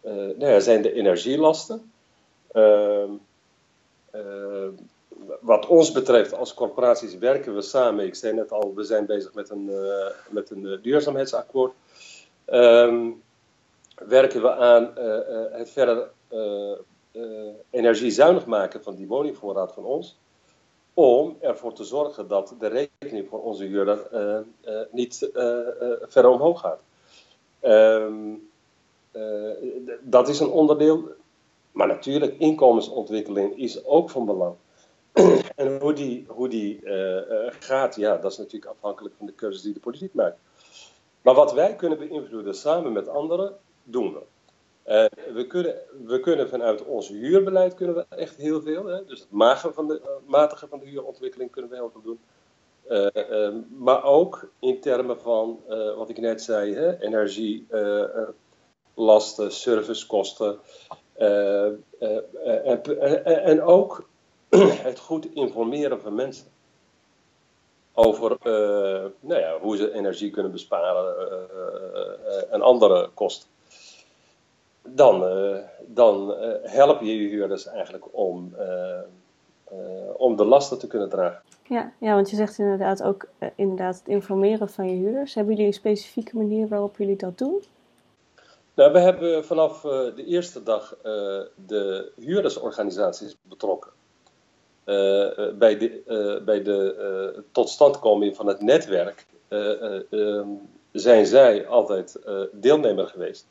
nou 0.01 0.39
ja, 0.39 0.61
zijn 0.61 0.83
de 0.83 0.93
energielasten. 0.93 1.93
Ehm, 5.21 5.37
wat 5.41 5.67
ons 5.67 5.93
betreft 5.93 6.35
als 6.35 6.55
corporaties 6.55 7.19
werken 7.19 7.55
we 7.55 7.63
samen. 7.63 8.07
Ik 8.07 8.15
zei 8.15 8.35
net 8.35 8.53
al, 8.53 8.75
we 8.75 8.85
zijn 8.85 9.07
bezig 9.07 9.35
met 9.35 9.51
een, 9.51 9.71
met 10.29 10.51
een 10.51 10.79
duurzaamheidsakkoord. 10.83 11.73
Um, 12.47 13.23
werken 13.95 14.43
we 14.43 14.55
aan 14.55 14.93
het 15.53 15.71
verder 15.71 16.11
energiezuinig 17.71 18.47
maken 18.47 18.83
van 18.83 18.95
die 18.95 19.07
woningvoorraad 19.07 19.73
van 19.73 19.85
ons 19.85 20.19
om 20.95 21.37
ervoor 21.41 21.73
te 21.73 21.85
zorgen 21.85 22.29
dat 22.29 22.55
de 22.59 22.67
rekening 22.67 23.29
voor 23.29 23.43
onze 23.43 23.65
huurder 23.65 23.99
niet 24.91 25.31
verder 26.01 26.31
omhoog 26.31 26.61
gaat. 26.61 26.81
Ehm, 27.61 28.35
dat 30.01 30.29
is 30.29 30.41
een 30.41 30.51
onderdeel, 30.51 31.03
maar 31.73 31.87
natuurlijk 31.87 32.39
inkomensontwikkeling 32.39 33.59
is 33.59 33.85
ook 33.85 34.11
van 34.11 34.27
belang. 34.27 34.55
en 35.57 35.81
hoe 35.81 35.93
die, 35.93 36.25
hoe 36.29 36.49
die 36.49 36.81
gaat, 37.59 37.97
ja, 37.97 38.17
dat 38.17 38.33
is 38.33 38.39
natuurlijk 38.39 38.73
afhankelijk 38.73 39.15
van 39.19 39.27
de 39.27 39.33
keuzes 39.33 39.63
die 39.63 39.73
de 39.73 39.81
politiek 39.81 40.15
maakt. 40.15 40.39
Maar 41.23 41.35
wat 41.35 41.53
wij 41.53 41.77
kunnen 41.77 41.99
beïnvloeden 41.99 42.55
samen 42.55 42.93
met 42.93 43.09
anderen, 43.09 43.57
doen 43.83 44.13
we. 44.13 44.21
Uh, 44.87 45.35
we, 45.35 45.47
kunnen, 45.47 45.75
we 46.05 46.21
kunnen 46.21 46.49
vanuit 46.49 46.85
ons 46.85 47.09
huurbeleid 47.09 47.75
kunnen 47.75 47.95
we 47.95 48.07
echt 48.09 48.37
heel 48.37 48.63
veel. 48.63 48.87
Hè? 48.87 49.05
Dus 49.05 49.27
het 49.31 49.75
van 49.75 49.89
de, 49.89 50.01
matigen 50.27 50.69
van 50.69 50.79
de 50.79 50.87
huurontwikkeling 50.87 51.51
kunnen 51.51 51.71
we 51.71 51.77
heel 51.77 51.91
veel 51.91 52.03
doen. 52.03 52.19
Maar 53.79 54.05
ook 54.05 54.51
in 54.59 54.81
termen 54.81 55.21
van 55.21 55.61
wat 55.97 56.09
ik 56.09 56.19
net 56.19 56.43
zei: 56.43 56.75
hè? 56.75 57.01
energie, 57.01 57.67
lasten, 58.95 59.53
servicekosten. 59.53 60.59
En, 61.15 61.85
en, 63.25 63.63
ook 63.63 64.09
het 64.89 64.99
goed 64.99 65.35
informeren 65.35 66.01
van 66.01 66.15
mensen. 66.15 66.47
Over 67.93 68.37
nou 69.21 69.41
ja, 69.41 69.59
hoe 69.61 69.77
ze 69.77 69.95
energie 69.95 70.31
kunnen 70.31 70.53
besparen 70.53 71.15
en 72.51 72.63
andere 72.63 73.11
kosten 73.15 73.49
dan, 74.89 75.23
uh, 75.23 75.57
dan 75.87 76.31
uh, 76.31 76.49
help 76.63 77.01
je 77.01 77.23
je 77.23 77.29
huurders 77.29 77.67
eigenlijk 77.67 78.05
om, 78.11 78.55
uh, 78.59 79.79
om 80.17 80.37
de 80.37 80.45
lasten 80.45 80.79
te 80.79 80.87
kunnen 80.87 81.09
dragen. 81.09 81.43
Ja, 81.69 81.93
ja 81.99 82.15
want 82.15 82.31
je 82.31 82.37
zegt 82.37 82.59
inderdaad 82.59 83.03
ook 83.03 83.29
inderdaad 83.55 83.99
het 83.99 84.09
informeren 84.09 84.69
van 84.69 84.91
je 84.91 84.97
huurders. 84.97 85.35
Hebben 85.35 85.55
jullie 85.55 85.69
een 85.69 85.79
specifieke 85.79 86.37
manier 86.37 86.69
waarop 86.69 86.97
jullie 86.97 87.17
dat 87.17 87.39
doen? 87.39 87.63
Nou, 88.75 88.93
we 88.93 88.99
hebben 88.99 89.45
vanaf 89.45 89.81
de 89.81 90.25
eerste 90.27 90.63
dag 90.63 90.97
de 91.67 92.13
huurdersorganisaties 92.17 93.37
betrokken. 93.43 93.91
Bij 95.59 95.77
de, 95.79 96.43
bij 96.45 96.63
de 96.63 97.45
totstandkoming 97.53 98.37
van 98.37 98.47
het 98.47 98.61
netwerk 98.61 99.27
ehm, 99.49 100.49
zijn 100.93 101.27
zij 101.27 101.67
altijd 101.67 102.19
deelnemer 102.53 103.07
geweest. 103.07 103.47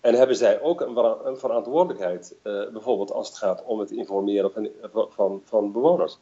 En 0.00 0.14
hebben 0.14 0.36
zij 0.36 0.60
ook 0.60 0.80
een, 0.80 1.36
verantwoordelijkheid, 1.36 2.34
bijvoorbeeld 2.42 3.12
als 3.12 3.28
het 3.28 3.36
gaat 3.36 3.64
om 3.64 3.78
het 3.78 3.90
informeren 3.90 4.52
van, 4.52 5.08
van, 5.10 5.42
van 5.44 5.72
bewoners. 5.72 6.18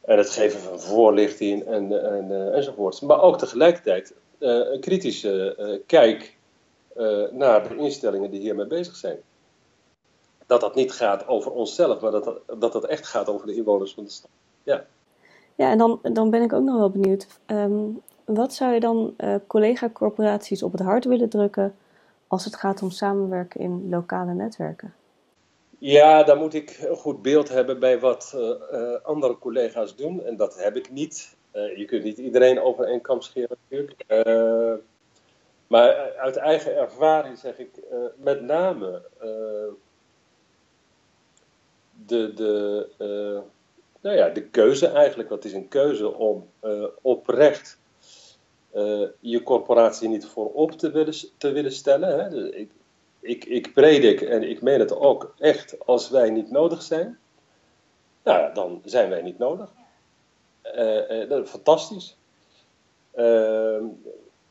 En 0.00 0.18
het 0.18 0.30
geven 0.30 0.60
van 0.60 0.80
voorlichting 0.80 1.64
en, 1.64 2.12
en, 2.12 2.52
enzovoorts. 2.52 3.00
Maar 3.00 3.22
ook 3.22 3.38
tegelijkertijd 3.38 4.14
een 4.38 4.80
kritische 4.80 5.82
kijk 5.86 6.36
naar 7.30 7.68
de 7.68 7.76
instellingen 7.76 8.30
die 8.30 8.40
hiermee 8.40 8.66
bezig 8.66 8.96
zijn. 8.96 9.18
Dat 10.48 10.60
dat 10.60 10.74
niet 10.74 10.92
gaat 10.92 11.26
over 11.26 11.52
onszelf, 11.52 12.00
maar 12.00 12.10
dat 12.10 12.24
dat, 12.24 12.60
dat, 12.60 12.72
dat 12.72 12.86
echt 12.86 13.06
gaat 13.06 13.28
over 13.28 13.46
de 13.46 13.54
inwoners 13.54 13.94
van 13.94 14.04
de 14.04 14.10
stad. 14.10 14.30
Ja, 14.62 14.84
ja 15.54 15.70
en 15.70 15.78
dan, 15.78 16.00
dan 16.02 16.30
ben 16.30 16.42
ik 16.42 16.52
ook 16.52 16.64
nog 16.64 16.76
wel 16.76 16.90
benieuwd. 16.90 17.26
Um, 17.46 18.02
wat 18.24 18.54
zou 18.54 18.72
je 18.72 18.80
dan 18.80 19.16
collega-corporaties 19.46 20.62
op 20.62 20.72
het 20.72 20.80
hart 20.80 21.04
willen 21.04 21.28
drukken 21.28 21.74
als 22.26 22.44
het 22.44 22.56
gaat 22.56 22.82
om 22.82 22.90
samenwerken 22.90 23.60
in 23.60 23.88
lokale 23.88 24.34
netwerken? 24.34 24.94
Ja, 25.78 26.22
dan 26.22 26.38
moet 26.38 26.54
ik 26.54 26.78
een 26.88 26.96
goed 26.96 27.22
beeld 27.22 27.48
hebben 27.48 27.78
bij 27.80 27.98
wat 27.98 28.32
uh, 28.34 28.40
uh, 28.72 28.94
andere 29.02 29.38
collega's 29.38 29.96
doen. 29.96 30.24
En 30.24 30.36
dat 30.36 30.62
heb 30.62 30.76
ik 30.76 30.90
niet. 30.90 31.36
Je 31.52 31.84
kunt 31.86 32.04
niet 32.04 32.18
iedereen 32.18 32.60
over 32.60 32.84
één 32.84 33.00
kam 33.00 33.20
scheren 33.20 33.56
natuurlijk. 33.68 34.04
maar 35.66 36.16
uit 36.16 36.36
eigen 36.36 36.76
ervaring 36.76 37.38
zeg 37.38 37.58
ik 37.58 37.70
met 38.16 38.42
name 38.42 39.02
de, 42.08 42.32
de, 42.34 43.42
nou 44.00 44.16
ja, 44.16 44.28
de 44.28 44.42
keuze 44.42 44.86
eigenlijk. 44.86 45.28
Wat 45.28 45.44
is 45.44 45.52
een 45.52 45.68
keuze 45.68 46.14
om 46.14 46.48
oprecht 47.02 47.78
uh, 48.74 49.06
je 49.20 49.42
corporatie 49.42 50.08
niet 50.08 50.26
voorop 50.26 50.72
te 50.72 50.90
willen, 50.90 51.14
te 51.36 51.50
willen 51.52 51.72
stellen. 51.72 52.18
Hè? 52.18 52.30
Dus 52.30 52.50
ik, 52.50 52.70
ik, 53.20 53.44
ik 53.44 53.74
predik 53.74 54.20
en 54.20 54.50
ik 54.50 54.62
meen 54.62 54.80
het 54.80 54.96
ook 54.96 55.34
echt, 55.38 55.86
als 55.86 56.10
wij 56.10 56.30
niet 56.30 56.50
nodig 56.50 56.82
zijn, 56.82 57.18
nou, 58.22 58.54
dan 58.54 58.82
zijn 58.84 59.10
wij 59.10 59.22
niet 59.22 59.38
nodig. 59.38 59.72
Dat 61.28 61.44
is 61.44 61.50
fantastisch. 61.50 62.16
Ehm, 63.14 63.84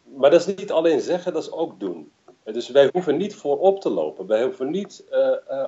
maar 0.03 0.29
dat 0.29 0.47
is 0.47 0.55
niet 0.55 0.71
alleen 0.71 0.99
zeggen, 1.01 1.33
dat 1.33 1.43
is 1.43 1.51
ook 1.51 1.79
doen. 1.79 2.11
Dus 2.54 2.70
wij 2.70 2.89
hoeven 2.92 3.18
niet 3.18 3.36
voorop 3.36 3.82
te 3.82 3.89
lopen. 3.89 4.27
Wij 4.27 4.44
hoeven 4.44 4.70
niet 4.70 5.04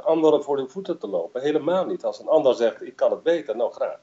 anderen 0.04 0.44
voor 0.44 0.58
de 0.58 0.68
voeten 0.68 0.98
te 0.98 1.08
lopen. 1.08 1.42
Helemaal 1.42 1.86
niet. 1.86 2.04
Als 2.04 2.20
een 2.20 2.28
ander 2.28 2.56
zegt, 2.56 2.82
ik 2.82 2.96
kan 2.96 3.12
het 3.12 3.24
beter, 3.24 3.56
nou 3.56 3.72
graag. 3.72 4.00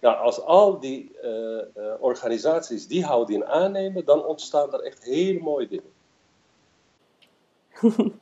Nou, 0.00 0.16
als 0.16 0.40
al 0.40 0.80
die 0.80 1.16
organisaties 2.00 2.86
die 2.86 3.04
houding 3.04 3.44
aannemen, 3.44 4.04
dan 4.04 4.24
ontstaan 4.24 4.72
er 4.72 4.80
echt 4.80 5.04
hele 5.04 5.40
mooie 5.40 5.68
dingen. 5.68 5.92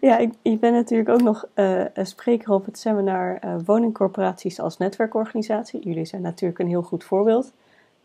ja, 0.00 0.18
ik, 0.18 0.32
ik, 0.42 0.60
ben 0.60 0.72
natuurlijk 0.72 1.08
ook 1.08 1.22
nog 1.22 1.46
spreker 1.94 2.52
op 2.52 2.64
het 2.64 2.78
seminar 2.78 3.40
Woningcorporaties 3.64 4.60
als 4.60 4.76
netwerkorganisatie. 4.76 5.80
Jullie 5.80 6.04
zijn 6.04 6.22
natuurlijk 6.22 6.58
een 6.58 6.68
heel 6.68 6.82
goed 6.82 7.04
voorbeeld 7.04 7.52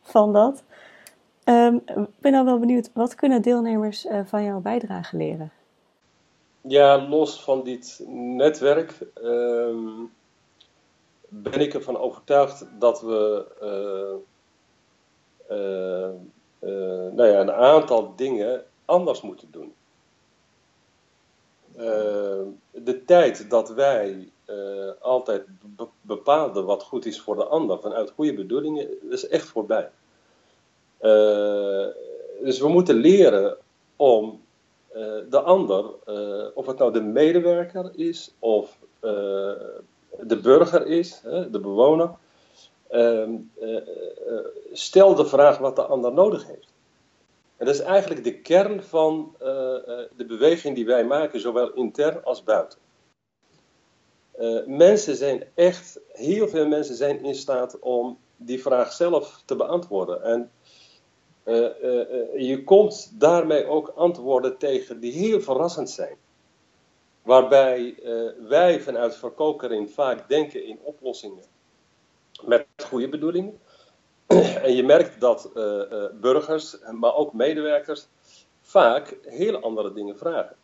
van 0.02 0.34
dat. 0.34 0.64
Ehm, 1.48 1.76
ik 1.76 2.20
ben 2.20 2.32
dan 2.32 2.46
wel 2.46 2.60
benieuwd, 2.60 2.90
wat 2.94 3.16
kunnen 3.16 3.42
deelnemers 3.42 4.06
uh, 4.06 4.20
van 4.26 4.44
jouw 4.44 4.60
bijdrage 4.60 5.18
leren? 5.18 5.52
Ja, 6.62 7.08
los 7.08 7.44
van 7.44 7.64
dit 7.64 8.04
netwerk 8.36 9.00
ehm, 9.14 10.04
ben 11.28 11.62
ik 11.62 11.74
ervan 11.74 11.98
overtuigd 11.98 12.66
dat 12.80 13.02
we 13.02 13.46
nou 17.12 17.30
ja, 17.30 17.40
een 17.40 17.52
aantal 17.52 18.16
dingen 18.16 18.64
anders 18.86 19.22
moeten 19.22 19.48
doen. 19.52 19.74
Eh, 21.76 22.42
de 22.72 23.04
tijd 23.06 23.50
dat 23.50 23.70
wij 23.70 24.30
altijd 25.00 25.46
bepaalden 26.02 26.66
wat 26.66 26.84
goed 26.84 27.06
is 27.06 27.22
voor 27.22 27.36
de 27.36 27.46
ander 27.46 27.80
vanuit 27.80 28.12
goede 28.12 28.34
bedoelingen, 28.34 29.12
is 29.12 29.28
echt 29.28 29.48
voorbij. 29.48 29.90
Uh, 31.02 31.88
dus 32.44 32.60
we 32.60 32.68
moeten 32.68 32.96
leren 32.96 33.58
om 33.96 34.42
de 35.30 35.40
ander, 35.40 35.86
of 36.54 36.66
het 36.66 36.78
nou 36.78 36.94
de 36.94 37.02
medewerker 37.02 37.92
is 37.96 38.36
of 38.40 38.78
de 40.20 40.40
burger 40.42 40.88
is, 40.88 41.22
de 41.52 41.60
bewoner, 41.60 42.10
ehm, 42.88 43.36
stel 44.72 45.16
de 45.16 45.26
vraag 45.26 45.58
wat 45.58 45.76
de 45.76 45.82
ander 45.82 46.14
nodig 46.14 46.48
heeft. 46.48 46.74
En 47.58 47.66
dat 47.66 47.76
is 47.76 47.82
eigenlijk 47.82 48.24
de 48.24 48.40
kern 48.40 48.84
van 48.84 49.36
de 50.18 50.26
beweging 50.28 50.76
die 50.76 50.86
wij 50.86 51.06
maken, 51.06 51.40
zowel 51.40 51.74
intern 51.74 52.24
als 52.24 52.44
buiten. 52.44 52.80
Mensen 54.66 55.16
zijn 55.16 55.44
echt, 55.54 56.00
heel 56.12 56.48
veel 56.48 56.68
mensen 56.68 56.96
zijn 56.96 57.24
in 57.24 57.36
staat 57.36 57.80
om 57.80 58.18
die 58.36 58.62
vraag 58.62 58.92
zelf 58.92 59.42
te 59.46 59.56
beantwoorden. 59.56 60.24
En 60.24 60.52
je 62.38 62.62
komt 62.66 63.20
daarmee 63.20 63.66
ook 63.66 63.88
antwoorden 63.96 64.58
tegen 64.58 65.00
die 65.00 65.12
heel 65.12 65.42
verrassend 65.42 65.90
zijn. 65.90 66.16
Waarbij 67.22 67.96
wij 68.48 68.82
vanuit 68.82 69.16
verkokering 69.16 69.92
vaak 69.92 70.30
denken 70.30 70.66
in 70.66 70.80
oplossingen 70.84 71.44
met 72.46 72.66
goede 72.84 73.10
bedoelingen. 73.10 73.60
En 74.64 74.76
je 74.76 74.84
merkt 74.84 75.20
dat 75.20 75.50
burgers, 76.22 76.78
maar 76.92 77.16
ook 77.16 77.34
medewerkers, 77.34 78.08
vaak 78.62 79.18
hele 79.22 79.60
andere 79.60 79.94
dingen 79.94 80.18
vragen. 80.18 80.56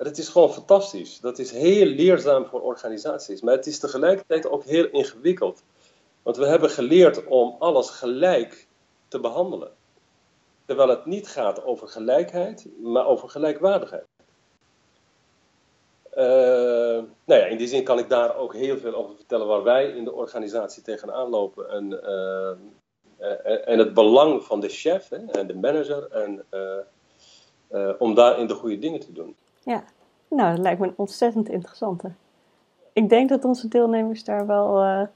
En 0.00 0.06
het 0.06 0.18
is 0.18 0.28
gewoon 0.28 0.52
fantastisch. 0.52 1.20
Dat 1.20 1.38
is 1.38 1.50
heel 1.50 1.86
leerzaam 1.86 2.46
voor 2.46 2.60
organisaties. 2.60 3.40
Maar 3.40 3.54
het 3.54 3.66
is 3.66 3.78
tegelijkertijd 3.78 4.48
ook 4.48 4.64
heel 4.64 4.86
ingewikkeld. 4.86 5.62
Want 6.22 6.36
we 6.36 6.46
hebben 6.46 6.70
geleerd 6.70 7.26
om 7.26 7.56
alles 7.58 7.90
gelijk 7.90 8.66
te 9.10 9.20
behandelen. 9.20 9.70
Terwijl 10.64 10.88
het 10.88 11.06
niet 11.06 11.28
gaat 11.28 11.64
over 11.64 11.88
gelijkheid, 11.88 12.68
maar 12.82 13.06
over 13.06 13.28
gelijkwaardigheid. 13.28 14.06
Uh, 16.14 17.04
nou 17.24 17.40
ja, 17.40 17.44
in 17.44 17.56
die 17.56 17.66
zin 17.66 17.84
kan 17.84 17.98
ik 17.98 18.08
daar 18.08 18.36
ook 18.36 18.54
heel 18.54 18.78
veel 18.78 18.94
over 18.94 19.16
vertellen 19.16 19.46
waar 19.46 19.62
wij 19.62 19.88
in 19.90 20.04
de 20.04 20.12
organisatie 20.12 20.82
tegenaan 20.82 21.28
lopen. 21.28 21.70
En, 21.70 21.90
uh, 21.90 23.68
en 23.68 23.78
het 23.78 23.94
belang 23.94 24.42
van 24.42 24.60
de 24.60 24.68
chef 24.68 25.08
hè, 25.08 25.16
en 25.16 25.46
de 25.46 25.54
manager 25.54 26.10
en, 26.10 26.44
om 27.98 28.14
daarin 28.14 28.46
de 28.46 28.54
goede 28.54 28.78
dingen 28.78 29.00
te 29.00 29.12
doen. 29.12 29.36
Ja, 29.64 29.84
nou, 30.28 30.50
dat 30.50 30.64
lijkt 30.64 30.80
me 30.80 30.86
een 30.86 30.94
ontzettend 30.96 31.48
interessante. 31.48 32.12
Ik 32.92 33.08
denk 33.08 33.28
dat 33.28 33.44
onze 33.44 33.68
deelnemers 33.68 34.24
daar 34.24 34.46
wel 34.46 35.08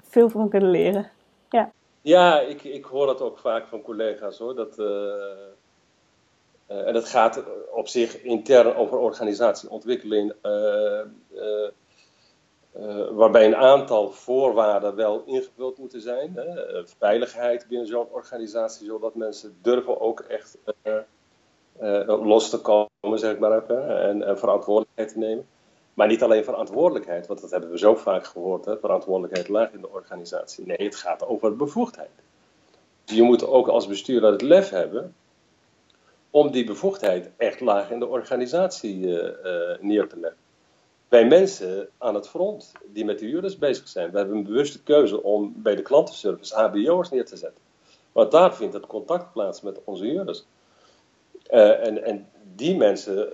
veel 0.00 0.28
van 0.28 0.48
kunnen 0.48 0.70
leren. 0.70 1.10
Ja, 1.48 1.72
ja 2.02 2.40
ik, 2.40 2.64
ik 2.64 2.84
hoor 2.84 3.06
dat 3.06 3.20
ook 3.20 3.38
vaak 3.38 3.66
van 3.66 3.82
collega's 3.82 4.38
hoor. 4.38 4.54
Dat, 4.54 4.78
uh, 4.78 4.86
en 6.66 6.92
dat 6.92 7.08
gaat 7.08 7.42
op 7.70 7.88
zich 7.88 8.22
intern 8.22 8.74
over 8.74 8.98
organisatieontwikkeling, 8.98 10.32
uh, 10.42 11.00
waarbij 13.10 13.46
een 13.46 13.56
aantal 13.56 14.10
voorwaarden 14.10 14.94
wel 14.94 15.22
ingevuld 15.26 15.78
moeten 15.78 16.00
zijn. 16.00 16.32
Hè? 16.34 16.82
Veiligheid 16.98 17.66
binnen 17.68 17.86
zo'n 17.86 18.08
organisatie, 18.10 18.86
zodat 18.86 19.14
mensen 19.14 19.58
durven 19.62 20.00
ook 20.00 20.20
echt 20.20 20.58
los 22.06 22.50
te 22.50 22.60
komen, 22.60 23.18
zeg 23.18 23.38
maar 23.38 23.62
even, 23.62 24.00
en, 24.00 24.22
en, 24.22 24.38
verantwoordelijkheid 24.38 25.12
te 25.12 25.18
nemen. 25.18 25.46
Maar 25.94 26.06
niet 26.06 26.22
alleen 26.22 26.44
verantwoordelijkheid, 26.44 27.26
want 27.26 27.40
dat 27.40 27.50
hebben 27.50 27.70
we 27.70 27.78
zo 27.78 27.94
vaak 27.94 28.26
gehoord, 28.26 28.64
hè? 28.64 28.78
verantwoordelijkheid 28.78 29.48
laag 29.48 29.72
in 29.72 29.80
de 29.80 29.90
organisatie. 29.90 30.66
Nee, 30.66 30.76
het 30.76 30.96
gaat 30.96 31.26
over 31.26 31.56
bevoegdheid. 31.56 32.10
Je 33.04 33.22
moet 33.22 33.46
ook 33.46 33.68
als 33.68 33.86
bestuurder 33.86 34.32
het 34.32 34.42
lef 34.42 34.70
hebben 34.70 35.14
om 36.30 36.50
die 36.50 36.64
bevoegdheid 36.64 37.30
echt 37.36 37.60
laag 37.60 37.90
in 37.90 37.98
de 37.98 38.06
organisatie 38.06 38.96
uh, 38.96 39.12
uh, 39.44 39.78
neer 39.80 40.08
te 40.08 40.18
leggen. 40.18 40.40
Wij 41.08 41.26
mensen 41.26 41.88
aan 41.98 42.14
het 42.14 42.28
front 42.28 42.72
die 42.86 43.04
met 43.04 43.18
de 43.18 43.26
huurders 43.26 43.58
bezig 43.58 43.88
zijn, 43.88 44.10
we 44.10 44.18
hebben 44.18 44.36
een 44.36 44.44
bewuste 44.44 44.82
keuze 44.82 45.22
om 45.22 45.52
bij 45.56 45.74
de 45.74 45.82
klantenservice 45.82 46.54
HBO'ers 46.54 47.10
neer 47.10 47.24
te 47.24 47.36
zetten. 47.36 47.60
Want 48.12 48.30
daar 48.30 48.54
vindt 48.54 48.74
het 48.74 48.86
contact 48.86 49.32
plaats 49.32 49.60
met 49.60 49.80
onze 49.84 50.04
huurders. 50.04 50.44
Uh, 51.50 51.86
en, 51.86 52.04
en, 52.04 52.28
die 52.54 52.76
mensen 52.76 53.32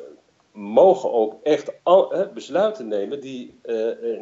mogen 0.59 1.13
ook 1.13 1.35
echt 1.43 1.73
besluiten 2.35 2.89
nemen 2.89 3.21
die 3.21 3.61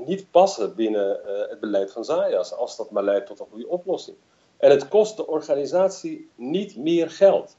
niet 0.06 0.30
passen 0.30 0.74
binnen 0.74 1.20
het 1.48 1.60
beleid 1.60 1.92
van 1.92 2.04
Zayas, 2.04 2.54
als 2.54 2.76
dat 2.76 2.90
maar 2.90 3.04
leidt 3.04 3.26
tot 3.26 3.40
een 3.40 3.46
goede 3.50 3.68
oplossing. 3.68 4.16
En 4.56 4.70
het 4.70 4.88
kost 4.88 5.16
de 5.16 5.26
organisatie 5.26 6.30
niet 6.34 6.76
meer 6.76 7.10
geld 7.10 7.56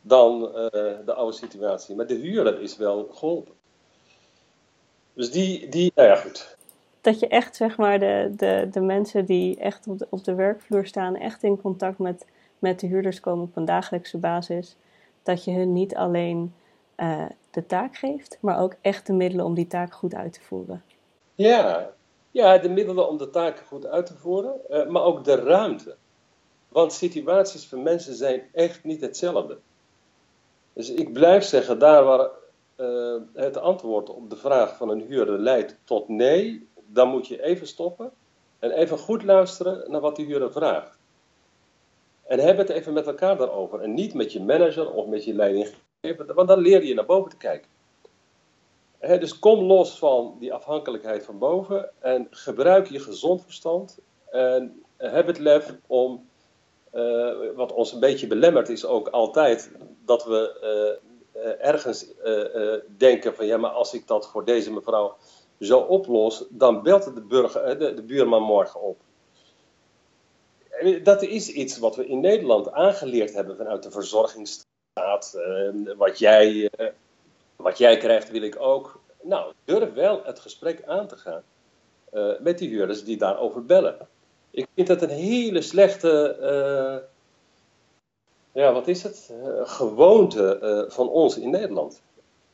dan 0.00 0.42
uh, 0.42 0.60
de 1.04 1.14
oude 1.14 1.36
situatie. 1.36 1.96
Maar 1.96 2.06
de 2.06 2.14
huurder 2.14 2.60
is 2.60 2.76
wel 2.76 3.08
geholpen. 3.12 3.54
Dus 5.12 5.30
die, 5.30 5.68
die 5.68 5.92
nou 5.94 6.08
ja, 6.08 6.14
goed. 6.16 6.56
Dat 7.00 7.20
je 7.20 7.28
echt, 7.28 7.56
zeg 7.56 7.76
maar, 7.76 7.98
de, 7.98 8.32
de, 8.36 8.68
de 8.70 8.80
mensen 8.80 9.24
die 9.24 9.58
echt 9.58 9.86
op 9.86 9.98
de, 9.98 10.06
op 10.10 10.24
de 10.24 10.34
werkvloer 10.34 10.86
staan, 10.86 11.16
echt 11.16 11.42
in 11.42 11.60
contact 11.60 11.98
met, 11.98 12.26
met 12.58 12.80
de 12.80 12.86
huurders 12.86 13.20
komen 13.20 13.44
op 13.44 13.56
een 13.56 13.64
dagelijkse 13.64 14.18
basis. 14.18 14.76
Dat 15.22 15.44
je 15.44 15.50
hun 15.50 15.72
niet 15.72 15.94
alleen 15.94 16.54
de 17.56 17.66
taak 17.66 17.96
geeft, 17.96 18.38
maar 18.40 18.60
ook 18.60 18.74
echt 18.80 19.06
de 19.06 19.12
middelen 19.12 19.44
om 19.44 19.54
die 19.54 19.66
taak 19.66 19.94
goed 19.94 20.14
uit 20.14 20.32
te 20.32 20.40
voeren. 20.40 20.82
Ja, 21.34 21.90
ja 22.30 22.58
de 22.58 22.68
middelen 22.68 23.08
om 23.08 23.16
de 23.16 23.30
taak 23.30 23.58
goed 23.66 23.86
uit 23.86 24.06
te 24.06 24.16
voeren, 24.16 24.54
uh, 24.70 24.86
maar 24.86 25.02
ook 25.02 25.24
de 25.24 25.34
ruimte. 25.34 25.96
Want 26.68 26.92
situaties 26.92 27.66
voor 27.66 27.78
mensen 27.78 28.14
zijn 28.14 28.42
echt 28.52 28.84
niet 28.84 29.00
hetzelfde. 29.00 29.58
Dus 30.72 30.90
ik 30.90 31.12
blijf 31.12 31.44
zeggen, 31.44 31.78
daar 31.78 32.04
waar 32.04 32.28
uh, 32.76 33.16
het 33.34 33.56
antwoord 33.56 34.10
op 34.10 34.30
de 34.30 34.36
vraag 34.36 34.76
van 34.76 34.88
een 34.88 35.00
huurder 35.00 35.38
leidt 35.38 35.76
tot 35.84 36.08
nee, 36.08 36.68
dan 36.86 37.08
moet 37.08 37.26
je 37.26 37.42
even 37.42 37.66
stoppen 37.66 38.10
en 38.58 38.70
even 38.70 38.98
goed 38.98 39.22
luisteren 39.22 39.90
naar 39.90 40.00
wat 40.00 40.16
die 40.16 40.26
huurder 40.26 40.52
vraagt. 40.52 40.98
En 42.26 42.38
heb 42.38 42.56
het 42.56 42.68
even 42.68 42.92
met 42.92 43.06
elkaar 43.06 43.36
daarover. 43.36 43.80
En 43.80 43.94
niet 43.94 44.14
met 44.14 44.32
je 44.32 44.42
manager 44.42 44.92
of 44.92 45.06
met 45.06 45.24
je 45.24 45.34
leidinggever, 45.34 45.78
want 46.14 46.48
dan 46.48 46.58
leer 46.58 46.84
je 46.84 46.94
naar 46.94 47.06
boven 47.06 47.30
te 47.30 47.36
kijken. 47.36 47.70
Dus 49.00 49.38
kom 49.38 49.64
los 49.64 49.98
van 49.98 50.36
die 50.38 50.52
afhankelijkheid 50.52 51.24
van 51.24 51.38
boven 51.38 51.90
en 51.98 52.26
gebruik 52.30 52.86
je 52.86 52.98
gezond 52.98 53.44
verstand. 53.44 53.98
En 54.30 54.82
heb 54.96 55.26
het 55.26 55.38
lef 55.38 55.74
om 55.86 56.28
uh, 56.94 57.34
wat 57.54 57.72
ons 57.72 57.92
een 57.92 58.00
beetje 58.00 58.26
belemmert 58.26 58.68
is 58.68 58.84
ook 58.84 59.08
altijd 59.08 59.70
dat 60.04 60.24
we 60.24 60.98
uh, 61.34 61.66
ergens 61.66 62.06
denken 62.96 63.34
van 63.34 63.46
ja, 63.46 63.56
maar 63.56 63.70
als 63.70 63.94
ik 63.94 64.06
dat 64.06 64.28
voor 64.28 64.44
deze 64.44 64.72
mevrouw 64.72 65.16
zo 65.60 65.78
oplos, 65.78 66.44
dan 66.48 66.82
belt 66.82 67.14
de, 67.14 67.20
burger, 67.20 67.78
de, 67.78 67.94
de 67.94 68.02
buurman 68.02 68.42
morgen 68.42 68.80
op. 68.80 69.00
Dat 71.02 71.22
is 71.22 71.48
iets 71.48 71.78
wat 71.78 71.96
we 71.96 72.06
in 72.06 72.20
Nederland 72.20 72.72
aangeleerd 72.72 73.34
hebben 73.34 73.56
vanuit 73.56 73.82
de 73.82 73.90
verzorgingsstaat. 73.90 74.75
Wat, 75.96 76.18
jij, 76.18 76.70
wat 77.56 77.78
jij 77.78 77.96
krijgt, 77.96 78.30
wil 78.30 78.42
ik 78.42 78.60
ook. 78.60 79.00
Nou, 79.22 79.52
durf 79.64 79.92
wel 79.92 80.24
het 80.24 80.40
gesprek 80.40 80.82
aan 80.86 81.06
te 81.06 81.16
gaan 81.16 81.42
met 82.40 82.58
die 82.58 82.68
huurders 82.68 83.04
die 83.04 83.16
daarover 83.16 83.64
bellen. 83.64 84.08
Ik 84.50 84.66
vind 84.74 84.86
dat 84.86 85.02
een 85.02 85.08
hele 85.08 85.62
slechte, 85.62 86.36
uh, 86.40 87.08
ja, 88.62 88.72
wat 88.72 88.88
is 88.88 89.02
het? 89.02 89.32
Gewoonte 89.62 90.86
van 90.88 91.08
ons 91.08 91.38
in 91.38 91.50
Nederland. 91.50 92.02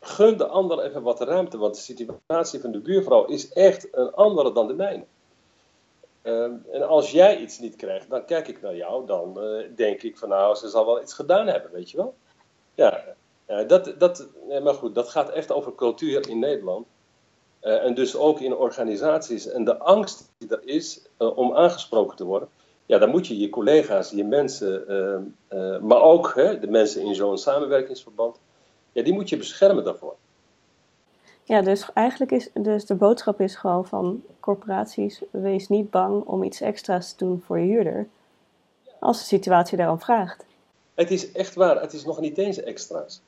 Gun 0.01 0.37
de 0.37 0.47
ander 0.47 0.85
even 0.85 1.03
wat 1.03 1.21
ruimte, 1.21 1.59
want 1.59 1.75
de 1.75 1.81
situatie 1.81 2.61
van 2.61 2.73
de 2.73 2.81
buurvrouw 2.81 3.25
is 3.25 3.53
echt 3.53 3.89
een 3.93 4.13
andere 4.13 4.53
dan 4.53 4.67
de 4.67 4.75
mijne. 4.75 5.05
Ehm, 6.23 6.53
en 6.73 6.89
als 6.89 7.11
jij 7.11 7.39
iets 7.39 7.59
niet 7.59 7.77
krijgt, 7.77 8.11
dan 8.11 8.25
kijk 8.25 8.49
ik 8.49 8.63
naar 8.63 8.77
jou, 8.77 9.07
dan 9.07 9.41
eh, 9.41 9.77
denk 9.77 10.03
ik 10.03 10.19
van 10.19 10.29
nou, 10.29 10.55
ze 10.55 10.69
zal 10.69 10.87
wel 10.87 11.03
iets 11.03 11.15
gedaan 11.15 11.47
hebben, 11.47 11.71
weet 11.73 11.91
je 11.91 11.97
wel. 11.97 12.15
Ja, 12.75 13.05
dat, 13.67 13.95
dat, 13.99 14.27
maar 14.63 14.75
goed, 14.75 14.95
dat 14.95 15.09
gaat 15.09 15.31
echt 15.31 15.53
over 15.53 15.75
cultuur 15.75 16.29
in 16.29 16.39
Nederland. 16.39 16.87
Eh, 17.63 17.85
en 17.85 17.95
dus 17.95 18.17
ook 18.17 18.41
in 18.41 18.57
organisaties. 18.57 19.49
En 19.49 19.65
de 19.65 19.79
angst 19.79 20.31
die 20.39 20.49
er 20.49 20.63
is 20.65 21.03
eh, 21.17 21.37
om 21.37 21.55
aangesproken 21.55 22.17
te 22.17 22.25
worden, 22.25 22.49
ja, 22.87 22.99
dan 22.99 23.11
moet 23.11 23.27
je 23.27 23.39
je 23.39 23.49
collega's, 23.49 24.11
je 24.11 24.25
mensen, 24.25 24.89
ehm, 24.89 25.87
maar 25.87 26.03
ook 26.03 26.33
hè, 26.35 26.59
de 26.59 26.67
mensen 26.67 27.03
in 27.03 27.15
zo'n 27.15 27.39
samenwerkingsverband, 27.39 28.41
ja, 28.93 29.03
die 29.03 29.13
moet 29.13 29.29
je 29.29 29.37
beschermen 29.37 29.85
daarvoor. 29.85 30.15
Ja, 31.45 31.63
dus 31.63 31.93
eigenlijk 31.95 32.31
is 32.31 32.51
dus 32.55 32.87
de 32.87 32.95
boodschap 32.95 33.41
is 33.41 33.55
gewoon 33.55 33.87
van 33.87 34.23
corporaties, 34.41 35.23
wees 35.31 35.69
niet 35.69 35.91
bang 35.91 36.25
om 36.25 36.43
iets 36.43 36.61
extra's 36.61 37.13
te 37.13 37.25
doen 37.25 37.43
voor 37.47 37.59
je 37.59 37.67
huurder, 37.67 38.09
als 39.01 39.19
de 39.19 39.25
situatie 39.25 39.77
daarom 39.77 40.01
vraagt. 40.01 40.45
Het 40.95 41.11
is 41.11 41.33
echt 41.33 41.55
waar, 41.55 41.81
het 41.81 41.93
is 41.93 42.05
nog 42.05 42.21
niet 42.21 42.39
eens 42.39 42.63
extra's. 42.63 43.21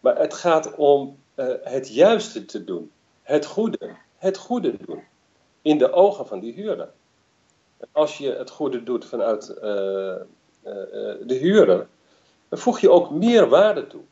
Maar 0.00 0.18
het 0.18 0.34
gaat 0.34 0.74
om 0.74 1.18
uh, 1.34 1.46
het 1.62 1.88
juiste 1.88 2.44
te 2.44 2.64
doen, 2.64 2.90
het 3.22 3.46
goede, 3.46 3.96
het 4.16 4.36
goede 4.36 4.76
doen, 4.86 5.02
in 5.62 5.78
de 5.78 5.92
ogen 5.92 6.26
van 6.26 6.40
die 6.40 6.52
huurder. 6.52 6.92
Als 7.92 8.18
je 8.18 8.32
het 8.32 8.50
goede 8.50 8.82
doet 8.82 9.04
vanuit 9.04 9.48
uh, 9.48 9.62
uh, 9.62 10.22
de 11.26 11.38
huurder, 11.40 11.88
dan 12.48 12.58
voeg 12.58 12.80
je 12.80 12.90
ook 12.90 13.10
meer 13.10 13.48
waarde 13.48 13.86
toe. 13.86 14.02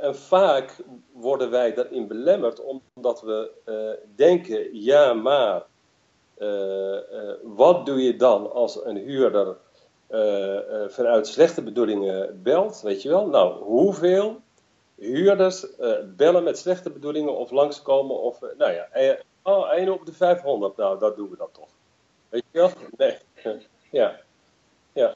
En 0.00 0.16
vaak 0.16 0.76
worden 1.12 1.50
wij 1.50 1.74
daarin 1.74 2.06
belemmerd 2.06 2.60
omdat 2.94 3.22
we 3.22 3.50
denken, 4.16 4.82
ja 4.82 5.12
maar, 5.12 5.62
wat 7.42 7.86
doe 7.86 8.02
je 8.02 8.16
dan 8.16 8.52
als 8.52 8.84
een 8.84 8.96
huurder 8.96 9.56
vanuit 10.88 11.26
slechte 11.26 11.62
bedoelingen 11.62 12.42
belt, 12.42 12.80
weet 12.80 13.02
je 13.02 13.08
wel? 13.08 13.26
Nou, 13.26 13.62
hoeveel 13.62 14.40
huurders 14.94 15.66
bellen 16.16 16.44
met 16.44 16.58
slechte 16.58 16.90
bedoelingen 16.90 17.36
of 17.36 17.50
langskomen 17.50 18.20
of, 18.20 18.40
nou 18.58 18.72
ja, 18.72 18.88
oh, 19.42 19.72
1 19.72 19.92
op 19.92 20.06
de 20.06 20.12
500, 20.12 20.76
nou, 20.76 20.98
dat 20.98 21.16
doen 21.16 21.30
we 21.30 21.36
dan 21.36 21.50
toch. 21.52 21.68
Weet 22.28 22.44
je 22.50 22.58
wel? 22.58 22.70
Nee, 22.96 23.18
ja, 24.00 24.20
ja. 24.92 25.14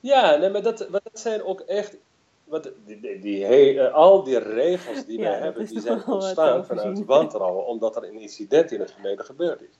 Ja, 0.00 0.36
nee, 0.36 0.50
maar 0.50 0.62
dat, 0.62 0.88
maar 0.88 1.00
dat 1.02 1.20
zijn 1.20 1.42
ook 1.42 1.60
echt 1.60 1.96
wat, 2.44 2.70
die, 2.84 3.20
die, 3.20 3.46
eh, 3.46 3.94
al 3.94 4.22
die 4.22 4.38
regels 4.38 5.04
die 5.04 5.18
wij 5.18 5.38
hebben, 5.38 5.66
die 5.66 5.80
zijn 5.90 6.06
ontstaan 6.06 6.66
vanuit 6.66 7.04
wantrouwen, 7.04 7.66
omdat 7.66 7.96
er 7.96 8.04
een 8.04 8.20
incident 8.20 8.72
in 8.72 8.80
het 8.80 8.92
verleden 8.92 9.24
gebeurd 9.24 9.62
is. 9.62 9.78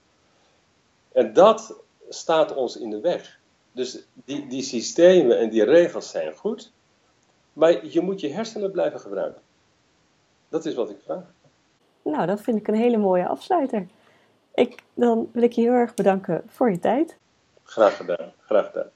En 1.11 1.33
dat 1.33 1.81
staat 2.09 2.55
ons 2.55 2.77
in 2.77 2.89
de 2.89 2.99
weg. 2.99 3.39
Dus 3.71 4.03
die, 4.13 4.47
die 4.47 4.61
systemen 4.61 5.39
en 5.39 5.49
die 5.49 5.63
regels 5.63 6.09
zijn 6.09 6.33
goed, 6.33 6.71
maar 7.53 7.85
je 7.85 8.01
moet 8.01 8.19
je 8.19 8.29
hersenen 8.29 8.71
blijven 8.71 8.99
gebruiken. 8.99 9.41
Dat 10.49 10.65
is 10.65 10.75
wat 10.75 10.89
ik 10.89 10.97
vraag. 11.03 11.23
Nou, 12.03 12.25
dat 12.25 12.41
vind 12.41 12.57
ik 12.57 12.67
een 12.67 12.75
hele 12.75 12.97
mooie 12.97 13.27
afsluiter. 13.27 13.87
Ik, 14.53 14.83
dan 14.93 15.29
wil 15.31 15.43
ik 15.43 15.51
je 15.51 15.61
heel 15.61 15.71
erg 15.71 15.93
bedanken 15.93 16.43
voor 16.47 16.71
je 16.71 16.79
tijd. 16.79 17.17
Graag 17.63 17.97
gedaan, 17.97 18.31
graag 18.45 18.65
gedaan. 18.65 18.89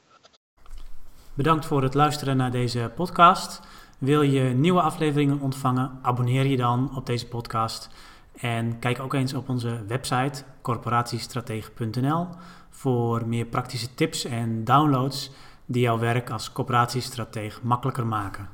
Bedankt 1.34 1.66
voor 1.66 1.84
het 1.84 1.94
luisteren 1.94 2.38
naar 2.38 2.52
deze 2.52 2.92
podcast. 2.96 3.60
Wil 3.98 4.22
je 4.22 4.42
nieuwe 4.42 4.82
afleveringen 4.82 5.40
ontvangen? 5.42 6.00
Abonneer 6.02 6.46
je 6.46 6.58
dan 6.58 6.96
op 6.96 7.06
deze 7.06 7.28
podcast. 7.28 7.90
En 8.38 8.80
kijk 8.80 9.00
ook 9.00 9.14
eens 9.14 9.34
op 9.34 9.50
onze 9.50 9.86
website 9.88 10.44
corporatiestratege.nl 10.62 12.28
voor 12.74 13.28
meer 13.28 13.46
praktische 13.46 13.94
tips 13.94 14.26
en 14.26 14.64
downloads 14.64 15.32
die 15.66 15.82
jouw 15.82 16.00
werk 16.00 16.30
als 16.30 16.52
corporatiestratege 16.52 17.60
makkelijker 17.64 18.06
maken. 18.06 18.50